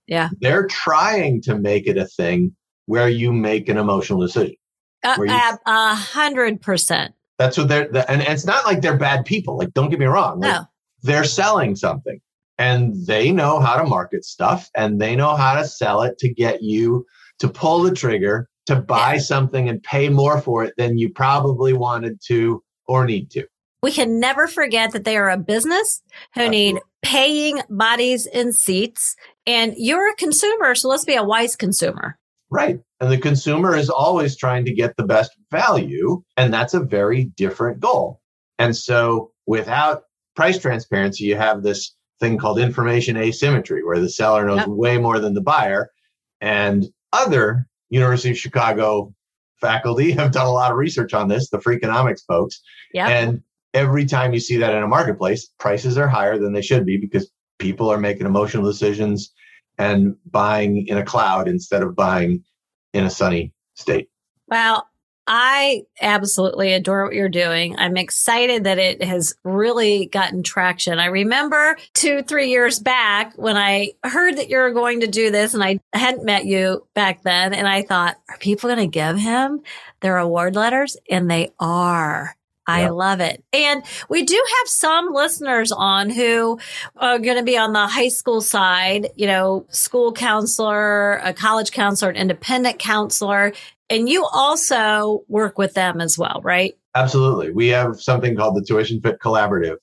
Yeah. 0.08 0.30
They're 0.42 0.68
trying 0.68 1.42
to 1.44 1.58
make 1.58 1.88
it 1.88 1.98
a 1.98 2.06
thing 2.06 2.56
where 2.86 3.10
you 3.10 3.32
make 3.32 3.70
an 3.70 3.78
emotional 3.78 4.20
decision. 4.20 4.56
Uh, 5.04 5.18
a 5.66 5.96
hundred 5.96 6.62
percent. 6.62 7.14
That's 7.38 7.58
what 7.58 7.70
they're, 7.70 7.88
and 8.12 8.22
it's 8.22 8.46
not 8.46 8.66
like 8.66 8.82
they're 8.82 8.98
bad 8.98 9.26
people. 9.26 9.58
Like, 9.58 9.74
don't 9.74 9.90
get 9.90 10.00
me 10.00 10.08
wrong. 10.08 10.42
Like, 10.42 10.54
no. 10.56 10.66
They're 11.04 11.24
selling 11.24 11.76
something 11.76 12.20
and 12.58 13.06
they 13.08 13.32
know 13.32 13.60
how 13.60 13.78
to 13.78 13.86
market 13.86 14.26
stuff 14.26 14.70
and 14.76 15.00
they 15.00 15.16
know 15.16 15.36
how 15.36 15.56
to 15.56 15.68
sell 15.68 16.02
it 16.02 16.18
to 16.20 16.34
get 16.34 16.62
you 16.62 17.06
to 17.40 17.48
pull 17.48 17.84
the 17.84 17.94
trigger 17.94 18.50
to 18.66 18.76
buy 18.76 19.18
something 19.18 19.68
and 19.68 19.82
pay 19.82 20.10
more 20.10 20.40
for 20.40 20.64
it 20.64 20.76
than 20.78 20.98
you 20.98 21.10
probably 21.10 21.74
wanted 21.74 22.20
to 22.28 22.64
or 22.88 23.06
need 23.06 23.32
to. 23.32 23.44
We 23.82 23.92
can 23.92 24.20
never 24.20 24.46
forget 24.46 24.92
that 24.92 25.06
they 25.06 25.18
are 25.18 25.30
a 25.30 25.38
business 25.38 26.04
who 26.36 26.42
Absolutely. 26.42 26.74
need 26.74 26.82
paying 27.02 27.62
bodies 27.70 28.26
in 28.28 28.52
seats. 28.52 29.16
And 29.48 29.74
you're 29.78 30.12
a 30.12 30.16
consumer, 30.16 30.76
so 30.76 30.90
let's 30.90 31.06
be 31.06 31.16
a 31.16 31.24
wise 31.24 31.56
consumer. 31.56 32.18
Right. 32.52 32.80
And 33.00 33.12
the 33.12 33.18
consumer 33.18 33.76
is 33.76 33.90
always 33.90 34.36
trying 34.36 34.66
to 34.66 34.74
get 34.74 34.98
the 34.98 35.06
best 35.06 35.32
value. 35.50 36.22
And 36.36 36.54
that's 36.54 36.74
a 36.74 36.80
very 36.80 37.24
different 37.24 37.80
goal. 37.80 38.22
And 38.58 38.76
so 38.76 39.32
without 39.48 40.04
price 40.40 40.58
transparency, 40.58 41.26
you 41.26 41.36
have 41.36 41.64
this 41.64 41.98
thing 42.22 42.38
called 42.38 42.60
information 42.60 43.18
asymmetry, 43.18 43.84
where 43.84 44.00
the 44.00 44.08
seller 44.08 44.46
knows 44.46 44.60
yep. 44.60 44.70
way 44.70 44.98
more 44.98 45.20
than 45.20 45.34
the 45.34 45.42
buyer. 45.42 45.92
And 46.40 46.86
other 47.12 47.68
University 47.90 48.30
of 48.32 48.38
Chicago 48.38 49.14
faculty 49.60 50.12
have 50.20 50.32
done 50.32 50.46
a 50.46 50.52
lot 50.52 50.72
of 50.72 50.78
research 50.78 51.14
on 51.14 51.28
this, 51.28 51.50
the 51.50 51.58
Freakonomics 51.58 52.22
folks. 52.26 52.62
Yeah. 52.94 53.10
And 53.10 53.44
every 53.74 54.06
time 54.06 54.34
you 54.34 54.40
see 54.40 54.56
that 54.56 54.74
in 54.74 54.82
a 54.82 54.88
marketplace, 54.88 55.50
prices 55.60 55.98
are 55.98 56.08
higher 56.08 56.40
than 56.40 56.54
they 56.54 56.62
should 56.62 56.86
be 56.86 56.96
because 56.96 57.30
people 57.58 57.92
are 57.92 58.00
making 58.00 58.26
emotional 58.26 58.64
decisions 58.64 59.34
and 59.78 60.16
buying 60.32 60.88
in 60.88 61.00
a 61.00 61.04
cloud 61.04 61.50
instead 61.50 61.84
of 61.84 61.98
buying 61.98 62.46
in 62.94 63.04
a 63.04 63.10
sunny 63.10 63.52
state. 63.74 64.08
Well, 64.48 64.88
I 65.32 65.84
absolutely 66.02 66.74
adore 66.74 67.06
what 67.06 67.14
you're 67.14 67.30
doing. 67.30 67.78
I'm 67.78 67.98
excited 67.98 68.64
that 68.64 68.80
it 68.80 69.04
has 69.04 69.36
really 69.44 70.08
gotten 70.08 70.42
traction. 70.42 70.98
I 70.98 71.06
remember 71.06 71.78
two, 71.94 72.24
three 72.24 72.50
years 72.50 72.80
back 72.80 73.34
when 73.36 73.56
I 73.56 73.92
heard 74.04 74.38
that 74.38 74.50
you 74.50 74.58
were 74.58 74.72
going 74.72 75.02
to 75.02 75.08
do 75.08 75.30
this 75.30 75.54
and 75.54 75.64
I 75.64 75.80
hadn't 75.94 76.26
met 76.26 76.46
you 76.46 76.88
back 76.96 77.22
then. 77.22 77.54
And 77.54 77.68
I 77.68 77.84
thought, 77.84 78.18
are 78.28 78.40
people 78.40 78.70
going 78.70 78.80
to 78.80 78.88
give 78.88 79.20
him 79.20 79.62
their 80.00 80.18
award 80.18 80.56
letters? 80.56 80.98
And 81.12 81.30
they 81.30 81.52
are. 81.60 82.36
I 82.66 82.82
yep. 82.82 82.92
love 82.92 83.20
it. 83.20 83.44
And 83.52 83.84
we 84.10 84.24
do 84.24 84.36
have 84.60 84.68
some 84.68 85.12
listeners 85.12 85.72
on 85.72 86.10
who 86.10 86.60
are 86.98 87.18
going 87.18 87.38
to 87.38 87.44
be 87.44 87.58
on 87.58 87.74
the 87.74 87.88
high 87.88 88.10
school 88.10 88.42
side, 88.42 89.10
you 89.16 89.26
know, 89.26 89.66
school 89.70 90.12
counselor, 90.12 91.14
a 91.24 91.34
college 91.34 91.72
counselor, 91.72 92.12
an 92.12 92.18
independent 92.18 92.78
counselor. 92.78 93.54
And 93.90 94.08
you 94.08 94.26
also 94.32 95.24
work 95.28 95.58
with 95.58 95.74
them 95.74 96.00
as 96.00 96.18
well, 96.18 96.42
right? 96.44 96.78
Absolutely. 96.96 97.52
We 97.52 97.68
have 97.70 98.00
something 98.00 98.36
called 98.36 98.56
the 98.56 98.62
TuitionFit 98.62 99.18
Collaborative, 99.18 99.78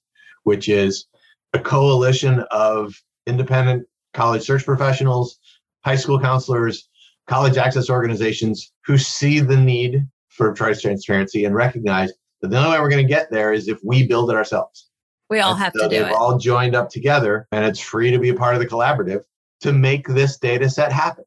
which 0.44 0.68
is 0.68 1.06
a 1.52 1.58
coalition 1.58 2.44
of 2.50 2.94
independent 3.26 3.86
college 4.14 4.42
search 4.42 4.64
professionals, 4.64 5.38
high 5.84 5.96
school 5.96 6.20
counselors, 6.20 6.88
college 7.26 7.56
access 7.56 7.90
organizations 7.90 8.72
who 8.84 8.96
see 8.98 9.40
the 9.40 9.56
need 9.56 10.06
for 10.28 10.54
price 10.54 10.80
transparency 10.80 11.44
and 11.44 11.54
recognize 11.54 12.12
that 12.40 12.48
the 12.48 12.58
only 12.58 12.70
way 12.70 12.80
we're 12.80 12.90
going 12.90 13.06
to 13.06 13.12
get 13.12 13.30
there 13.30 13.52
is 13.52 13.68
if 13.68 13.78
we 13.84 14.06
build 14.06 14.30
it 14.30 14.36
ourselves. 14.36 14.88
We 15.28 15.40
all 15.40 15.52
and 15.52 15.60
have 15.60 15.72
so 15.74 15.84
to 15.84 15.88
do 15.88 15.96
they've 15.96 16.12
it. 16.12 16.14
all 16.14 16.38
joined 16.38 16.76
up 16.76 16.90
together, 16.90 17.48
and 17.50 17.64
it's 17.64 17.80
free 17.80 18.10
to 18.12 18.18
be 18.18 18.28
a 18.28 18.34
part 18.34 18.54
of 18.54 18.60
the 18.60 18.66
collaborative 18.66 19.22
to 19.62 19.72
make 19.72 20.06
this 20.06 20.38
data 20.38 20.68
set 20.70 20.92
happen. 20.92 21.24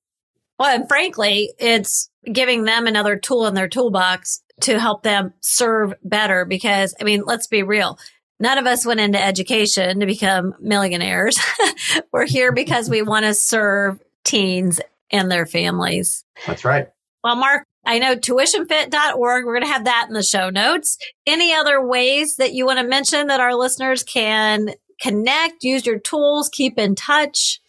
Well, 0.59 0.75
and 0.75 0.87
frankly, 0.87 1.53
it's 1.57 2.09
giving 2.31 2.65
them 2.65 2.85
another 2.85 3.15
tool 3.15 3.47
in 3.47 3.53
their 3.53 3.69
toolbox 3.69 4.43
to 4.61 4.79
help 4.79 5.03
them 5.03 5.33
serve 5.39 5.93
better. 6.03 6.45
Because, 6.45 6.93
I 6.99 7.05
mean, 7.05 7.23
let's 7.25 7.47
be 7.47 7.63
real. 7.63 7.97
None 8.41 8.57
of 8.57 8.67
us 8.67 8.85
went 8.85 8.99
into 8.99 9.21
education 9.21 9.99
to 9.99 10.05
become 10.05 10.53
millionaires. 10.59 11.39
We're 12.11 12.25
here 12.25 12.51
because 12.51 12.89
we 12.89 13.01
want 13.01 13.25
to 13.25 13.33
serve 13.33 13.99
teens 14.23 14.79
and 15.11 15.31
their 15.31 15.45
families. 15.45 16.23
That's 16.45 16.63
right. 16.63 16.87
Well, 17.23 17.35
Mark, 17.35 17.65
I 17.85 17.99
know 17.99 18.15
tuitionfit.org. 18.15 19.45
We're 19.45 19.53
going 19.53 19.65
to 19.65 19.71
have 19.71 19.85
that 19.85 20.05
in 20.07 20.13
the 20.13 20.23
show 20.23 20.49
notes. 20.49 20.97
Any 21.25 21.53
other 21.53 21.85
ways 21.85 22.35
that 22.37 22.53
you 22.53 22.65
want 22.65 22.79
to 22.79 22.87
mention 22.87 23.27
that 23.27 23.39
our 23.39 23.55
listeners 23.55 24.03
can 24.03 24.69
connect, 25.01 25.63
use 25.63 25.85
your 25.85 25.99
tools, 25.99 26.49
keep 26.49 26.77
in 26.77 26.95
touch? 26.95 27.59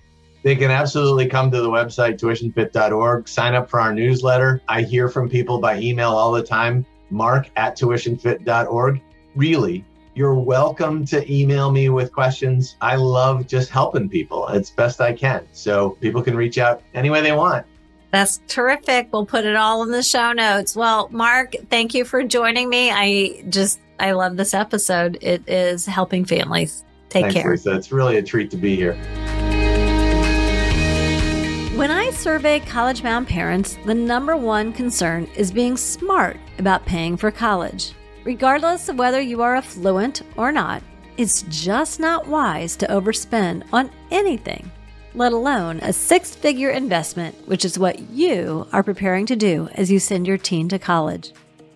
They 0.42 0.57
can 0.57 0.70
absolutely 0.70 1.26
come 1.26 1.50
to 1.50 1.61
the 1.61 1.68
website, 1.68 2.18
tuitionfit.org, 2.18 3.29
sign 3.29 3.55
up 3.55 3.68
for 3.68 3.79
our 3.79 3.92
newsletter. 3.92 4.62
I 4.68 4.83
hear 4.83 5.09
from 5.09 5.29
people 5.29 5.59
by 5.59 5.79
email 5.79 6.11
all 6.11 6.33
the 6.33 6.42
time, 6.42 6.87
mark 7.11 7.50
at 7.57 7.76
tuitionfit.org. 7.76 9.03
Really, 9.37 9.85
you're 10.14 10.35
welcome 10.35 11.05
to 11.07 11.31
email 11.33 11.70
me 11.70 11.90
with 11.90 12.11
questions. 12.12 12.76
I 12.81 12.96
love 12.96 13.46
just 13.46 13.68
helping 13.68 14.09
people. 14.09 14.48
It's 14.48 14.70
best 14.70 15.00
I 15.00 15.12
can. 15.12 15.46
So 15.53 15.90
people 16.00 16.22
can 16.22 16.37
reach 16.37 16.57
out 16.57 16.83
any 16.94 17.11
way 17.11 17.20
they 17.20 17.33
want. 17.33 17.66
That's 18.11 18.40
terrific. 18.48 19.09
We'll 19.12 19.26
put 19.26 19.44
it 19.44 19.57
all 19.57 19.83
in 19.83 19.90
the 19.90 20.03
show 20.03 20.33
notes. 20.33 20.74
Well, 20.74 21.09
Mark, 21.12 21.55
thank 21.68 21.94
you 21.94 22.05
for 22.05 22.24
joining 22.24 22.68
me. 22.68 22.90
I 22.90 23.44
just, 23.50 23.79
I 24.00 24.12
love 24.12 24.37
this 24.37 24.55
episode. 24.55 25.18
It 25.20 25.46
is 25.46 25.87
helping 25.87 26.24
families. 26.24 26.83
Take 27.09 27.24
Thanks, 27.24 27.40
care. 27.40 27.50
Lisa. 27.50 27.76
It's 27.76 27.92
really 27.92 28.16
a 28.16 28.22
treat 28.22 28.50
to 28.53 28.57
be 28.57 28.74
here. 28.74 28.98
Survey 32.21 32.61
college 32.61 33.03
bound 33.03 33.27
parents, 33.27 33.79
the 33.87 33.95
number 33.95 34.37
one 34.37 34.73
concern 34.73 35.25
is 35.37 35.51
being 35.51 35.77
smart 35.77 36.37
about 36.59 36.85
paying 36.85 37.17
for 37.17 37.31
college. 37.31 37.95
Regardless 38.25 38.89
of 38.89 38.99
whether 38.99 39.21
you 39.21 39.41
are 39.41 39.57
affluent 39.57 40.23
or 40.37 40.53
not, 40.53 40.83
it's 41.17 41.43
just 41.49 41.99
not 41.99 42.27
wise 42.27 42.77
to 42.77 42.87
overspend 42.89 43.65
on 43.73 43.91
anything 44.11 44.71
let 45.15 45.33
alone 45.33 45.81
a 45.81 45.93
six 45.93 46.35
figure 46.35 46.71
investment, 46.71 47.35
which 47.49 47.65
is 47.65 47.79
what 47.79 47.99
you 48.11 48.67
are 48.73 48.83
preparing 48.83 49.27
to 49.27 49.37
do 49.37 49.69
as 49.75 49.91
you 49.91 49.99
send 49.99 50.27
your 50.27 50.39
teen 50.39 50.69
to 50.69 50.79
college. 50.79 51.33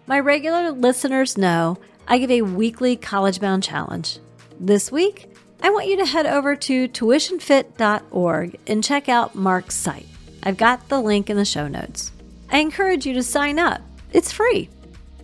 My 0.07 0.21
regular 0.21 0.71
listeners 0.71 1.39
know 1.39 1.79
I 2.07 2.19
give 2.19 2.31
a 2.31 2.43
weekly 2.43 2.97
college 2.97 3.41
bound 3.41 3.63
challenge. 3.63 4.19
This 4.61 4.93
week, 4.93 5.35
I 5.63 5.71
want 5.71 5.89
you 5.89 5.97
to 5.97 6.07
head 6.07 6.27
over 6.27 6.55
to 6.55 6.89
tuitionfit.org 6.89 8.61
and 8.67 8.85
check 8.85 9.09
out 9.09 9.35
Mark's 9.35 9.75
site. 9.75 10.07
I've 10.45 10.59
got 10.59 10.89
the 10.89 11.01
link 11.01 11.31
in 11.31 11.39
the 11.39 11.45
show 11.45 11.69
notes. 11.69 12.13
I 12.51 12.59
encourage 12.59 13.07
you 13.07 13.15
to 13.15 13.23
sign 13.23 13.59
up, 13.59 13.81
it's 14.13 14.31
free. 14.31 14.69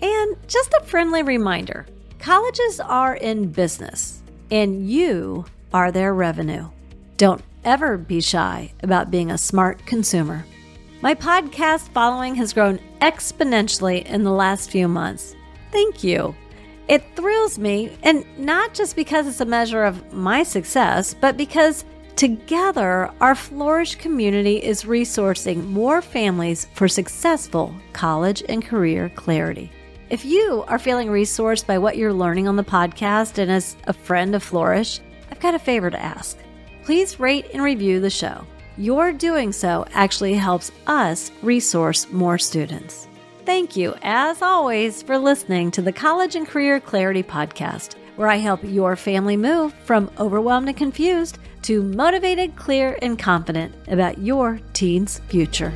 And 0.00 0.36
just 0.48 0.72
a 0.72 0.84
friendly 0.84 1.22
reminder 1.22 1.86
colleges 2.18 2.80
are 2.80 3.14
in 3.14 3.50
business, 3.50 4.22
and 4.50 4.88
you 4.88 5.44
are 5.72 5.92
their 5.92 6.12
revenue. 6.14 6.68
Don't 7.16 7.42
ever 7.64 7.96
be 7.96 8.20
shy 8.20 8.72
about 8.82 9.10
being 9.10 9.30
a 9.30 9.38
smart 9.38 9.84
consumer. 9.86 10.44
My 11.02 11.14
podcast 11.14 11.88
following 11.90 12.34
has 12.36 12.52
grown 12.52 12.78
exponentially 13.00 14.04
in 14.04 14.22
the 14.22 14.32
last 14.32 14.70
few 14.70 14.88
months. 14.88 15.34
Thank 15.70 16.02
you. 16.02 16.34
It 16.88 17.04
thrills 17.14 17.58
me, 17.58 17.96
and 18.02 18.24
not 18.36 18.74
just 18.74 18.96
because 18.96 19.26
it's 19.26 19.40
a 19.40 19.46
measure 19.46 19.84
of 19.84 20.12
my 20.12 20.42
success, 20.42 21.14
but 21.14 21.36
because 21.36 21.84
together 22.20 23.10
our 23.22 23.34
Flourish 23.34 23.94
community 23.94 24.62
is 24.62 24.84
resourcing 24.84 25.66
more 25.68 26.02
families 26.02 26.66
for 26.74 26.86
successful 26.86 27.74
college 27.94 28.42
and 28.46 28.62
career 28.62 29.08
clarity. 29.14 29.72
If 30.10 30.26
you 30.26 30.62
are 30.68 30.78
feeling 30.78 31.08
resourced 31.08 31.66
by 31.66 31.78
what 31.78 31.96
you're 31.96 32.12
learning 32.12 32.46
on 32.46 32.56
the 32.56 32.62
podcast 32.62 33.38
and 33.38 33.50
as 33.50 33.74
a 33.84 33.94
friend 33.94 34.34
of 34.34 34.42
Flourish, 34.42 35.00
I've 35.30 35.40
got 35.40 35.54
a 35.54 35.58
favor 35.58 35.88
to 35.88 35.98
ask 35.98 36.36
please 36.84 37.18
rate 37.18 37.46
and 37.54 37.62
review 37.62 38.00
the 38.00 38.10
show. 38.10 38.44
Your 38.76 39.14
doing 39.14 39.50
so 39.50 39.86
actually 39.94 40.34
helps 40.34 40.72
us 40.86 41.30
resource 41.40 42.06
more 42.10 42.36
students. 42.36 43.08
Thank 43.46 43.76
you, 43.76 43.94
as 44.02 44.42
always, 44.42 45.02
for 45.02 45.16
listening 45.16 45.70
to 45.70 45.80
the 45.80 45.92
College 45.92 46.36
and 46.36 46.46
Career 46.46 46.80
Clarity 46.80 47.22
Podcast, 47.22 47.94
where 48.16 48.28
I 48.28 48.36
help 48.36 48.60
your 48.62 48.94
family 48.94 49.38
move 49.38 49.72
from 49.84 50.10
overwhelmed 50.18 50.68
and 50.68 50.76
confused 50.76 51.38
to 51.62 51.82
motivated, 51.82 52.56
clear, 52.56 52.98
and 53.02 53.18
confident 53.18 53.74
about 53.88 54.18
your 54.18 54.60
teen's 54.72 55.18
future. 55.28 55.72